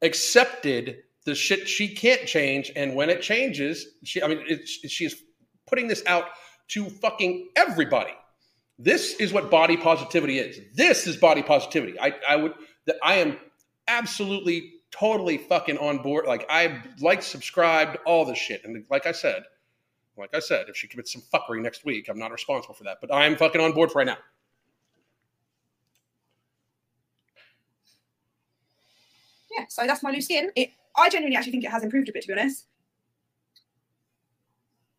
[0.02, 2.70] accepted the shit she can't change.
[2.74, 5.16] And when it changes she i mean she's
[5.66, 6.24] putting this out
[6.68, 8.14] to fucking everybody
[8.78, 10.60] this is what body positivity is.
[10.74, 11.98] This is body positivity.
[12.00, 12.54] I, I would
[12.86, 13.38] that I am
[13.88, 16.26] absolutely totally fucking on board.
[16.26, 18.62] Like I like subscribed all this shit.
[18.64, 19.44] And like I said,
[20.16, 22.98] Like I said, if she commits some fuckery next week, I'm not responsible for that.
[23.00, 24.18] But I'm fucking on board for right now.
[29.56, 30.50] Yeah, so that's my new skin.
[30.56, 32.66] It, I genuinely actually think it has improved a bit, to be honest.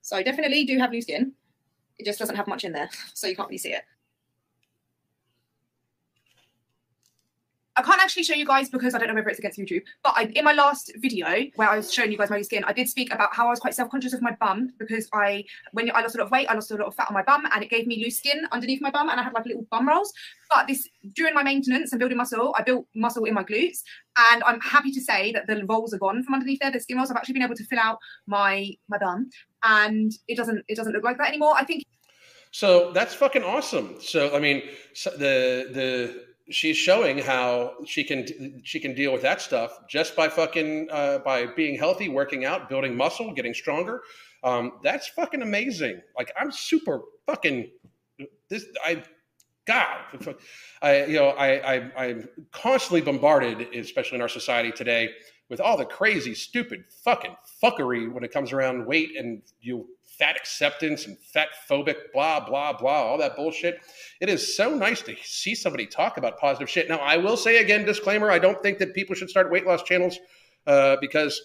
[0.01, 1.33] So definitely do have new skin.
[1.97, 3.83] It just doesn't have much in there, so you can't really see it.
[7.77, 9.83] I can't actually show you guys because I don't know whether it's against YouTube.
[10.01, 12.71] But I, in my last video where I was showing you guys my skin, I
[12.71, 15.43] did speak about how I was quite self-conscious of my bum because I,
[15.73, 17.23] when I lost a lot of weight, I lost a lot of fat on my
[17.23, 19.65] bum, and it gave me loose skin underneath my bum, and I had like little
[19.69, 20.13] bum rolls.
[20.49, 23.83] But this during my maintenance and building muscle, I built muscle in my glutes,
[24.31, 26.71] and I'm happy to say that the rolls are gone from underneath there.
[26.71, 27.11] The skin rolls.
[27.11, 29.29] I've actually been able to fill out my my bum,
[29.67, 31.53] and it doesn't it doesn't look like that anymore.
[31.55, 31.83] I think.
[32.51, 33.97] So that's fucking awesome.
[33.99, 34.63] So I mean,
[35.03, 40.29] the the she's showing how she can she can deal with that stuff just by
[40.29, 44.01] fucking uh, by being healthy, working out, building muscle, getting stronger.
[44.43, 46.01] Um, that's fucking amazing.
[46.17, 47.71] Like I'm super fucking
[48.49, 48.65] this.
[48.83, 49.03] I
[49.65, 49.97] God,
[50.81, 55.09] I you know I, I I'm constantly bombarded, especially in our society today,
[55.49, 59.87] with all the crazy, stupid, fucking fuckery when it comes around weight and you
[60.17, 63.81] fat acceptance and fat phobic, blah, blah, blah, all that bullshit.
[64.21, 66.89] It is so nice to see somebody talk about positive shit.
[66.89, 69.83] Now, I will say again, disclaimer I don't think that people should start weight loss
[69.83, 70.17] channels
[70.65, 71.39] uh, because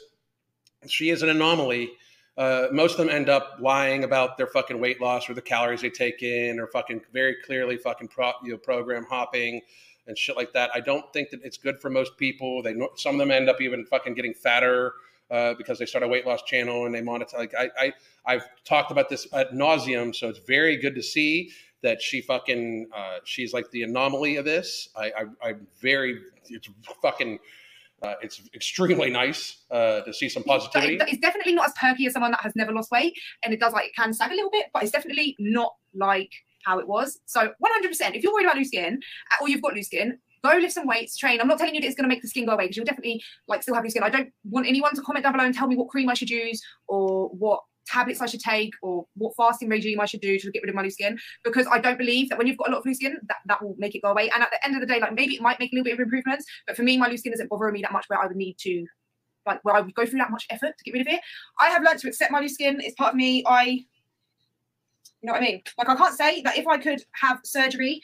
[0.86, 1.90] she is an anomaly.
[2.38, 5.82] Uh, most of them end up lying about their fucking weight loss or the calories
[5.82, 9.60] they take in or fucking very clearly fucking pro, you know, program hopping
[10.06, 10.70] and shit like that.
[10.74, 12.62] I don't think that it's good for most people.
[12.62, 14.94] They some of them end up even fucking getting fatter
[15.30, 17.38] uh, because they start a weight loss channel and they monetize.
[17.38, 17.92] Like I, I,
[18.26, 21.50] I've talked about this at nauseum, so it's very good to see
[21.82, 24.88] that she fucking uh, she's like the anomaly of this.
[24.96, 26.68] I, I am very it's
[27.02, 27.38] fucking.
[28.02, 30.96] Uh, it's extremely nice uh, to see some positivity.
[31.06, 33.12] It's definitely not as perky as someone that has never lost weight,
[33.44, 36.32] and it does like it can sag a little bit, but it's definitely not like
[36.64, 37.18] how it was.
[37.26, 37.52] So 100%,
[38.14, 39.00] if you're worried about loose skin
[39.32, 41.40] uh, or you've got loose skin, go lift some weights, train.
[41.40, 42.86] I'm not telling you that it's going to make the skin go away because you'll
[42.86, 44.02] definitely like still have your skin.
[44.02, 46.30] I don't want anyone to comment down below and tell me what cream I should
[46.30, 50.50] use or what tablets I should take or what fasting regime I should do to
[50.50, 52.72] get rid of my loose skin because I don't believe that when you've got a
[52.72, 54.74] lot of loose skin that, that will make it go away and at the end
[54.74, 56.82] of the day like maybe it might make a little bit of improvements but for
[56.82, 58.86] me my loose skin isn't bothering me that much where I would need to
[59.46, 61.20] like where I would go through that much effort to get rid of it
[61.58, 63.84] I have learned to accept my loose skin it's part of me I
[65.22, 68.02] you know what I mean like I can't say that if I could have surgery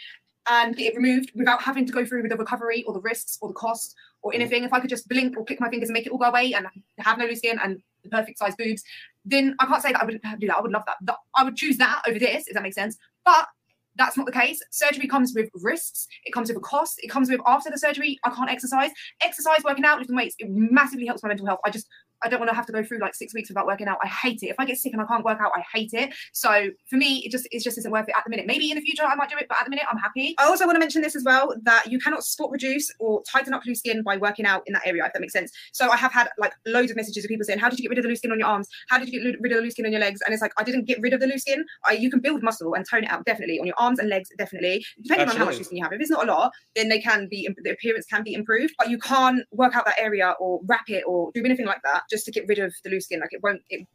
[0.49, 3.39] and get it removed without having to go through with the recovery or the risks
[3.41, 4.37] or the cost or mm.
[4.37, 4.65] anything.
[4.65, 6.55] If I could just blink or click my fingers and make it all go away
[6.55, 6.67] and
[6.99, 8.83] have no loose skin and the perfect size boobs,
[9.25, 10.57] then I can't say that I wouldn't do that.
[10.57, 11.17] I would love that.
[11.35, 12.97] I would choose that over this, if that makes sense.
[13.25, 13.49] But
[13.97, 14.61] that's not the case.
[14.71, 16.07] Surgery comes with risks.
[16.25, 17.01] It comes with a cost.
[17.03, 18.91] It comes with after the surgery, I can't exercise.
[19.23, 21.61] Exercise, working out, lifting weights, it massively helps my mental health.
[21.65, 21.89] I just
[22.23, 23.99] I don't want to have to go through like six weeks without working out.
[24.03, 24.49] I hate it.
[24.49, 26.15] If I get sick and I can't work out, I hate it.
[26.33, 28.47] So for me, it just it just isn't worth it at the minute.
[28.47, 30.35] Maybe in the future I might do it, but at the minute I'm happy.
[30.39, 33.53] I also want to mention this as well that you cannot spot reduce or tighten
[33.55, 35.53] up loose skin by working out in that area, if that makes sense.
[35.73, 37.91] So I have had like loads of messages of people saying, How did you get
[37.91, 38.69] rid of the loose skin on your arms?
[38.89, 40.21] How did you get rid of the loose skin on your legs?
[40.25, 41.65] And it's like I didn't get rid of the loose skin.
[41.85, 44.31] I, you can build muscle and tone it out definitely on your arms and legs,
[44.39, 44.85] definitely.
[45.03, 45.33] Depending Absolutely.
[45.33, 45.93] on how much loose skin you have.
[45.93, 48.75] If it's not a lot, then they can be the appearance can be improved.
[48.79, 52.03] But you can't work out that area or wrap it or do anything like that
[52.11, 53.21] just to get rid of the loose skin.
[53.21, 53.63] Like it won't.
[53.71, 53.87] It...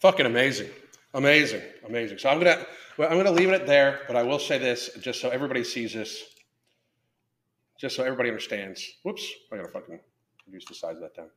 [0.00, 0.70] Fucking amazing,
[1.14, 2.18] amazing, amazing.
[2.18, 2.66] So I'm gonna
[2.96, 5.92] well, I'm gonna leave it there, but I will say this just so everybody sees
[5.92, 6.24] this,
[7.78, 8.86] just so everybody understands.
[9.02, 9.98] Whoops, I gotta fucking
[10.46, 11.30] reduce the size of that down.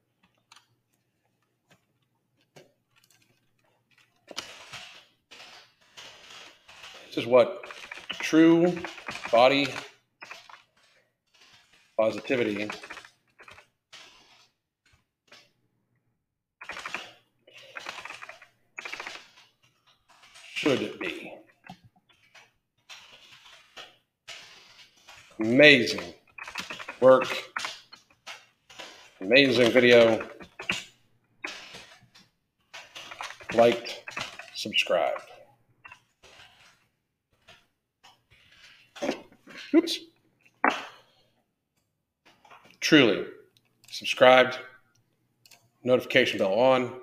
[7.08, 7.64] This is what
[8.14, 8.78] true
[9.32, 9.68] body
[11.98, 12.68] positivity
[20.66, 21.32] should be?
[25.40, 26.02] Amazing
[27.00, 27.28] work,
[29.22, 30.28] amazing video.
[33.54, 34.02] Liked,
[34.56, 35.22] subscribed.
[39.76, 40.00] Oops.
[42.80, 43.26] Truly,
[43.92, 44.58] subscribed,
[45.84, 47.02] notification bell on.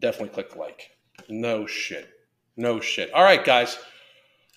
[0.00, 0.90] Definitely click like.
[1.30, 2.13] No shit.
[2.56, 3.12] No shit.
[3.12, 3.78] All right, guys.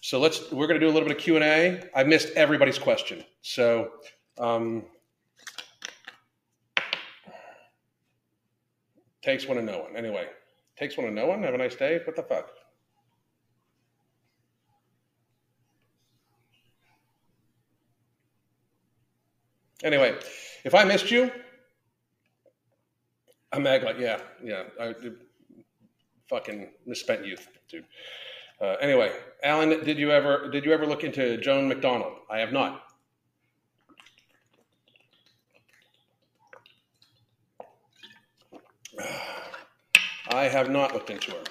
[0.02, 1.90] So let's we're going to do a little bit of Q and A.
[1.96, 3.92] I missed everybody's question, so
[4.38, 4.86] um,
[9.22, 9.96] takes one to know one.
[9.96, 10.28] Anyway,
[10.78, 11.42] takes one to know one.
[11.44, 12.00] Have a nice day.
[12.06, 12.52] What the fuck?
[19.84, 20.16] Anyway,
[20.64, 21.32] if I missed you,
[23.52, 24.64] I'm like, yeah, yeah.
[24.80, 24.94] I,
[26.30, 27.86] fucking misspent youth, dude.
[28.60, 29.12] Uh, anyway,
[29.44, 32.14] Alan, did you ever did you ever look into Joan MacDonald?
[32.30, 32.84] I have not.
[40.30, 41.44] I have not looked into her.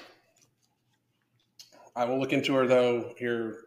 [1.95, 3.59] I will look into her though here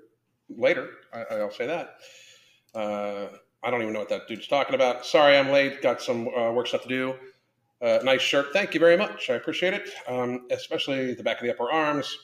[0.50, 0.90] later.
[1.14, 1.96] I, will say that.
[2.76, 3.28] Uh,
[3.64, 5.06] I don't even know what that dude's talking about.
[5.06, 5.82] Sorry, I'm late.
[5.82, 7.16] Got some uh, work stuff to do.
[7.82, 8.48] Uh, nice shirt.
[8.52, 9.30] Thank you very much.
[9.30, 12.18] I appreciate it, um, especially the back of the upper arms.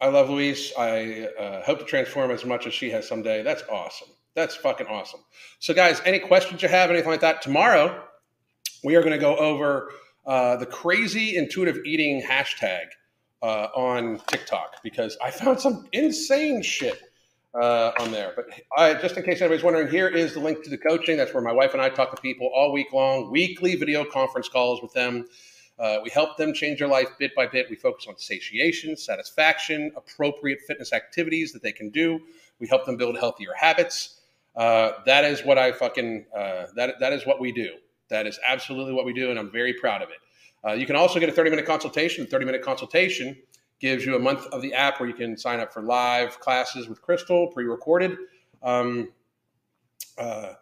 [0.00, 0.72] I love Louise.
[0.78, 3.42] I uh, hope to transform as much as she has someday.
[3.42, 4.08] That's awesome.
[4.34, 5.20] That's fucking awesome.
[5.58, 8.02] So, guys, any questions you have, anything like that, tomorrow
[8.82, 9.90] we are going to go over
[10.26, 12.86] uh, the crazy intuitive eating hashtag
[13.42, 17.00] uh, on TikTok because I found some insane shit
[17.54, 18.32] uh, on there.
[18.34, 18.46] But
[18.76, 21.16] I, just in case anybody's wondering, here is the link to the coaching.
[21.16, 24.48] That's where my wife and I talk to people all week long, weekly video conference
[24.48, 25.26] calls with them.
[25.78, 27.68] Uh, we help them change their life bit by bit.
[27.68, 32.20] We focus on satiation, satisfaction, appropriate fitness activities that they can do.
[32.58, 34.20] We help them build healthier habits.
[34.54, 37.70] Uh, that is what I fucking uh, that that is what we do.
[38.10, 40.18] That is absolutely what we do, and I'm very proud of it.
[40.64, 42.26] Uh, you can also get a 30 minute consultation.
[42.26, 43.36] 30 minute consultation
[43.82, 46.88] gives you a month of the app where you can sign up for live classes
[46.88, 48.16] with Crystal, pre recorded.
[48.62, 49.10] Um,
[50.16, 50.54] uh,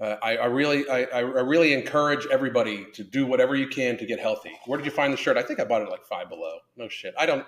[0.00, 4.06] uh, I, I, really, I, I, really encourage everybody to do whatever you can to
[4.06, 4.52] get healthy.
[4.66, 5.36] Where did you find the shirt?
[5.36, 6.58] I think I bought it like five below.
[6.76, 7.14] No shit.
[7.18, 7.44] I don't.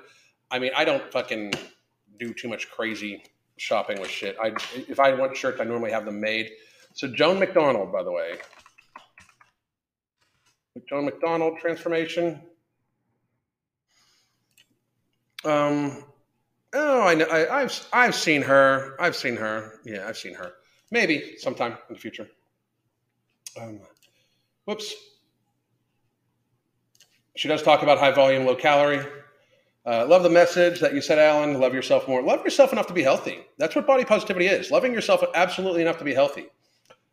[0.50, 1.52] I mean, I don't fucking
[2.18, 3.22] do too much crazy
[3.56, 4.36] shopping with shit.
[4.42, 4.52] I
[4.88, 6.50] if I want shirts, I normally have them made.
[6.92, 8.34] So Joan MacDonald, by the way,
[10.88, 12.40] Joan MacDonald transformation.
[15.44, 16.04] Um,
[16.72, 17.26] oh, I know.
[17.30, 18.96] I, have I've seen her.
[18.98, 19.80] I've seen her.
[19.84, 20.52] Yeah, I've seen her.
[20.90, 22.28] Maybe sometime in the future.
[23.60, 23.80] Um,
[24.64, 24.94] whoops.
[27.36, 29.04] She does talk about high volume, low calorie.
[29.86, 31.60] Uh, love the message that you said, Alan.
[31.60, 32.22] Love yourself more.
[32.22, 33.44] Love yourself enough to be healthy.
[33.58, 34.70] That's what body positivity is.
[34.70, 36.46] Loving yourself absolutely enough to be healthy.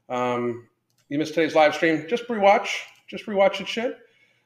[0.07, 0.67] Um,
[1.09, 2.05] you missed today's live stream.
[2.07, 2.69] Just rewatch.
[3.09, 3.67] Just rewatch it.
[3.67, 3.97] Shit.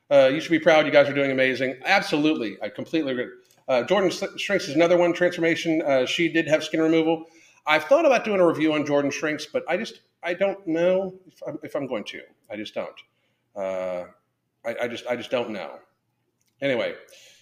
[0.10, 0.86] Uh, you should be proud.
[0.86, 1.78] You guys are doing amazing.
[1.84, 2.58] Absolutely.
[2.64, 3.28] I completely agree.
[3.68, 5.82] Uh, Jordan Shrinks is another one transformation.
[5.82, 7.26] Uh, she did have skin removal.
[7.66, 11.16] I've thought about doing a review on Jordan Shrinks, but I just I don't know
[11.28, 12.22] if I'm, if I'm going to.
[12.50, 12.96] I just don't.
[13.56, 14.06] Uh,
[14.66, 15.80] I, I, just I just don't know.
[16.62, 16.94] Anyway,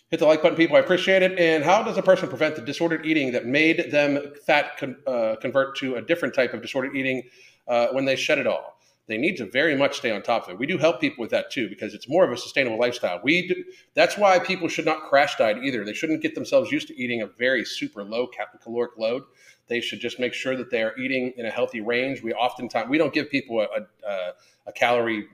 [0.09, 0.75] hit the like button, people.
[0.75, 1.37] I appreciate it.
[1.39, 5.35] And how does a person prevent the disordered eating that made them fat con- uh,
[5.41, 7.23] convert to a different type of disordered eating
[7.67, 8.79] uh, when they shed it all?
[9.07, 10.59] They need to very much stay on top of it.
[10.59, 13.19] We do help people with that too because it's more of a sustainable lifestyle.
[13.23, 13.63] We do,
[13.95, 15.83] that's why people should not crash diet either.
[15.83, 18.29] They shouldn't get themselves used to eating a very super low
[18.61, 19.23] caloric load.
[19.67, 22.21] They should just make sure that they are eating in a healthy range.
[22.21, 24.31] We oftentimes we don't give people a, a,
[24.67, 25.27] a calorie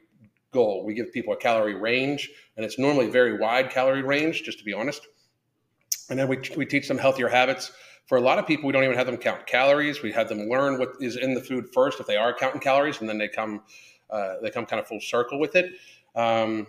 [0.52, 0.84] goal.
[0.84, 4.44] We give people a calorie range, and it's normally very wide calorie range.
[4.44, 5.08] Just to be honest,
[6.10, 7.72] and then we we teach them healthier habits
[8.10, 10.02] for a lot of people, we don't even have them count calories.
[10.02, 13.02] We have them learn what is in the food first if they are counting calories,
[13.02, 13.62] and then they come
[14.10, 15.74] uh, they come kind of full circle with it.
[16.16, 16.66] Um,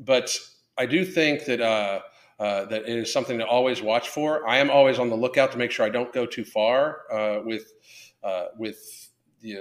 [0.00, 0.38] but
[0.78, 2.00] I do think that uh,
[2.40, 4.48] uh, that it is something to always watch for.
[4.48, 7.42] I am always on the lookout to make sure I don't go too far uh,
[7.44, 7.70] with
[8.22, 9.10] uh, with
[9.42, 9.58] the,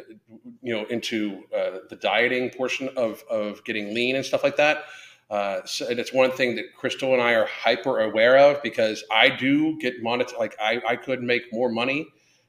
[0.61, 4.85] you know into uh, the dieting portion of of getting lean and stuff like that.
[5.29, 9.03] Uh, so, and it's one thing that Crystal and I are hyper aware of because
[9.11, 10.37] I do get monetized.
[10.37, 12.07] Like I, I could make more money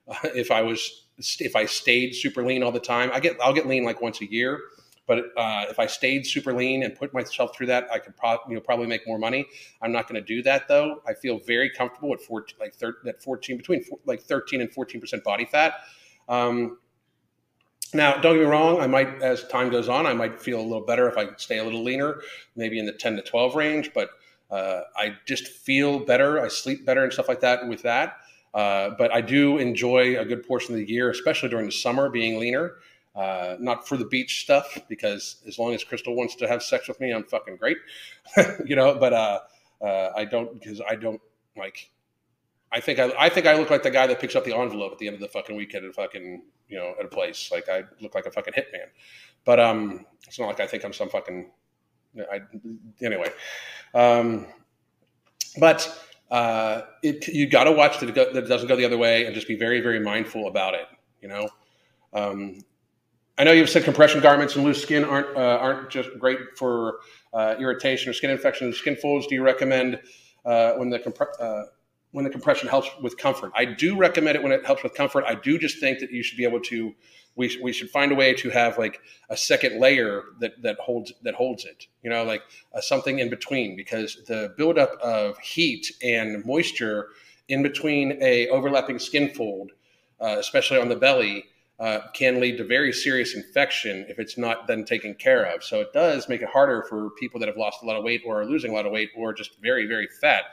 [0.09, 1.07] uh, if I was
[1.39, 3.11] if I stayed super lean all the time.
[3.13, 4.61] I get I'll get lean like once a year,
[5.07, 8.39] but uh, if I stayed super lean and put myself through that, I could pro-
[8.49, 9.47] you know probably make more money.
[9.81, 11.03] I'm not going to do that though.
[11.07, 15.01] I feel very comfortable at 14, like thir- at 14 between like 13 and 14
[15.01, 15.75] percent body fat.
[16.29, 16.79] Um,
[17.95, 18.81] now, don't get me wrong.
[18.81, 21.59] I might, as time goes on, I might feel a little better if I stay
[21.59, 22.21] a little leaner,
[22.57, 23.93] maybe in the 10 to 12 range.
[23.95, 24.11] But
[24.51, 26.41] uh, I just feel better.
[26.41, 28.19] I sleep better and stuff like that with that.
[28.53, 32.09] Uh, but I do enjoy a good portion of the year, especially during the summer,
[32.09, 32.77] being leaner.
[33.17, 36.89] Uh, not for the beach stuff, because as long as Crystal wants to have sex
[36.89, 37.77] with me, I'm fucking great,
[38.67, 38.97] you know.
[38.99, 39.41] But uh,
[39.81, 41.21] uh, I don't because I don't
[41.57, 41.91] like
[42.75, 44.91] I think I, I think I look like the guy that picks up the envelope
[44.93, 47.51] at the end of the fucking weekend at fucking you know at a place.
[47.53, 48.89] Like I look like a fucking hitman.
[49.45, 51.53] But um, it's not like I think I'm some fucking.
[52.19, 52.41] I
[53.01, 53.31] anyway.
[53.95, 54.47] Um,
[55.59, 59.35] but uh, it you got to watch that it doesn't go the other way and
[59.37, 60.87] just be very very mindful about it.
[61.23, 61.49] You know.
[62.13, 62.59] Um,
[63.39, 66.99] I know you've said compression garments and loose skin aren't uh, aren't just great for
[67.33, 69.29] uh, irritation or skin infections, skin folds.
[69.29, 70.01] Do you recommend
[70.45, 71.63] uh, when the comp- uh,
[72.15, 73.51] when the compression helps with comfort.
[73.57, 75.25] I do recommend it when it helps with comfort.
[75.27, 76.95] I do just think that you should be able to.
[77.35, 79.01] We, we should find a way to have like
[79.31, 81.89] a second layer that that holds that holds it.
[82.05, 82.43] You know, like
[82.73, 87.09] uh, something in between because the buildup of heat and moisture
[87.49, 89.73] in between a overlapping skin fold,
[90.21, 91.47] uh, especially on the belly,
[91.81, 95.65] uh, can lead to very serious infection if it's not then taken care of.
[95.65, 98.23] So it does make it harder for people that have lost a lot of weight
[98.25, 100.45] or are losing a lot of weight or just very very fat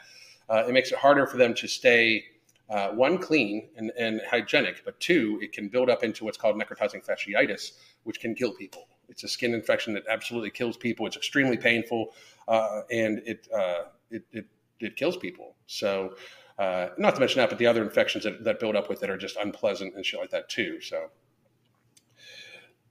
[0.51, 2.23] uh, it makes it harder for them to stay
[2.69, 6.55] uh, one clean and, and, hygienic, but two, it can build up into what's called
[6.55, 7.71] necrotizing fasciitis,
[8.03, 8.87] which can kill people.
[9.09, 11.05] It's a skin infection that absolutely kills people.
[11.05, 12.13] It's extremely painful,
[12.47, 14.45] uh, and it, uh, it, it
[14.81, 15.55] it kills people.
[15.67, 16.15] So,
[16.57, 19.09] uh, not to mention that, but the other infections that, that build up with it
[19.09, 20.81] are just unpleasant and shit like that too.
[20.81, 21.09] So,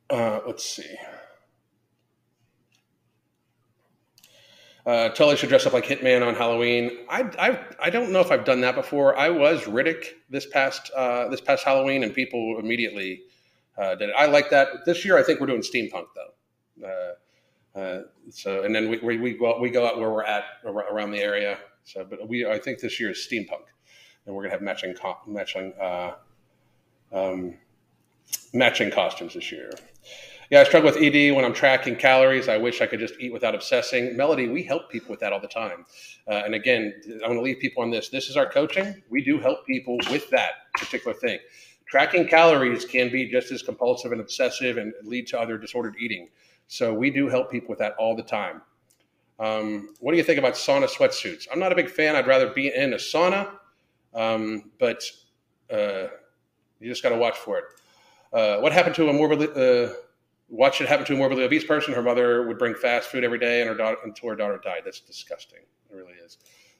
[0.09, 0.97] uh, let's see.
[4.87, 6.91] Uh, Tully should dress up like Hitman on Halloween.
[7.09, 9.17] I, I I don't know if I've done that before.
[9.17, 13.23] I was Riddick this past uh, this past Halloween, and people immediately
[13.77, 14.15] uh, did it.
[14.17, 14.87] I like that.
[14.87, 16.87] This year, I think we're doing steampunk though.
[16.87, 20.45] Uh, uh, so, and then we, we we go we go out where we're at
[20.65, 21.59] around the area.
[21.85, 23.65] So, but we I think this year is steampunk,
[24.27, 24.95] and we're gonna have matching
[25.27, 26.15] matching uh,
[27.13, 27.55] um,
[28.55, 29.71] matching costumes this year.
[30.51, 32.49] Yeah, I struggle with ED when I'm tracking calories.
[32.49, 34.17] I wish I could just eat without obsessing.
[34.17, 35.87] Melody, we help people with that all the time.
[36.27, 36.93] Uh, and again,
[37.25, 38.09] I want to leave people on this.
[38.09, 39.01] This is our coaching.
[39.09, 41.39] We do help people with that particular thing.
[41.87, 46.29] Tracking calories can be just as compulsive and obsessive and lead to other disordered eating.
[46.67, 48.63] So we do help people with that all the time.
[49.39, 51.47] Um, what do you think about sauna sweatsuits?
[51.53, 52.17] I'm not a big fan.
[52.17, 53.53] I'd rather be in a sauna,
[54.15, 55.01] um, but
[55.73, 56.09] uh,
[56.81, 57.65] you just got to watch for it.
[58.33, 59.93] Uh, what happened to a morbidly uh,
[60.51, 61.95] watch it happen to a morbidly obese person.
[61.95, 64.83] Her mother would bring fast food every day, and her daughter until her daughter died.
[64.85, 65.61] That's disgusting.
[65.91, 66.39] It really is.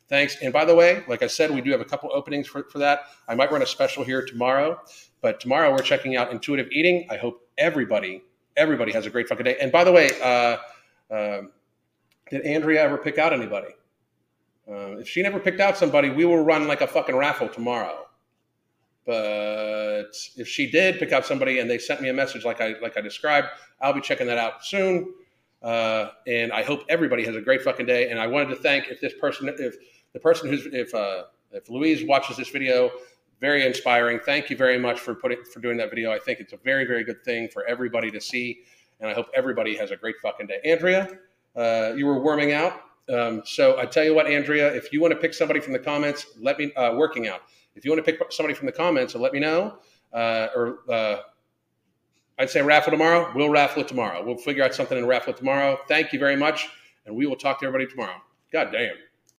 [0.09, 0.37] Thanks.
[0.43, 2.79] And by the way, like I said, we do have a couple openings for, for
[2.79, 3.05] that.
[3.29, 4.81] I might run a special here tomorrow,
[5.23, 7.07] but tomorrow we're checking out intuitive eating.
[7.09, 8.23] I hope everybody,
[8.57, 9.57] everybody has a great fucking day.
[9.61, 10.57] And by the way, uh,
[11.15, 11.43] uh,
[12.29, 13.69] did Andrea ever pick out anybody?
[14.69, 18.07] Uh, if she never picked out somebody, we will run like a fucking raffle tomorrow.
[19.11, 22.77] But if she did pick out somebody and they sent me a message like I
[22.81, 23.49] like I described,
[23.81, 25.13] I'll be checking that out soon.
[25.61, 28.09] Uh, and I hope everybody has a great fucking day.
[28.09, 29.75] And I wanted to thank if this person, if
[30.13, 32.89] the person who's if uh, if Louise watches this video,
[33.41, 34.21] very inspiring.
[34.21, 36.13] Thank you very much for putting for doing that video.
[36.13, 38.61] I think it's a very very good thing for everybody to see,
[39.01, 40.61] and I hope everybody has a great fucking day.
[40.65, 41.19] Andrea,
[41.57, 42.81] uh, you were warming out,
[43.13, 45.81] um, so I tell you what, Andrea, if you want to pick somebody from the
[45.81, 47.41] comments, let me uh, working out
[47.75, 49.79] if you want to pick somebody from the comments and let me know,
[50.13, 51.17] uh, or uh,
[52.39, 53.31] I'd say raffle tomorrow.
[53.35, 54.25] We'll raffle it tomorrow.
[54.25, 55.79] We'll figure out something and raffle it tomorrow.
[55.89, 56.69] Thank you very much,
[57.07, 58.17] and we will talk to everybody tomorrow.
[58.53, 58.97] God damn.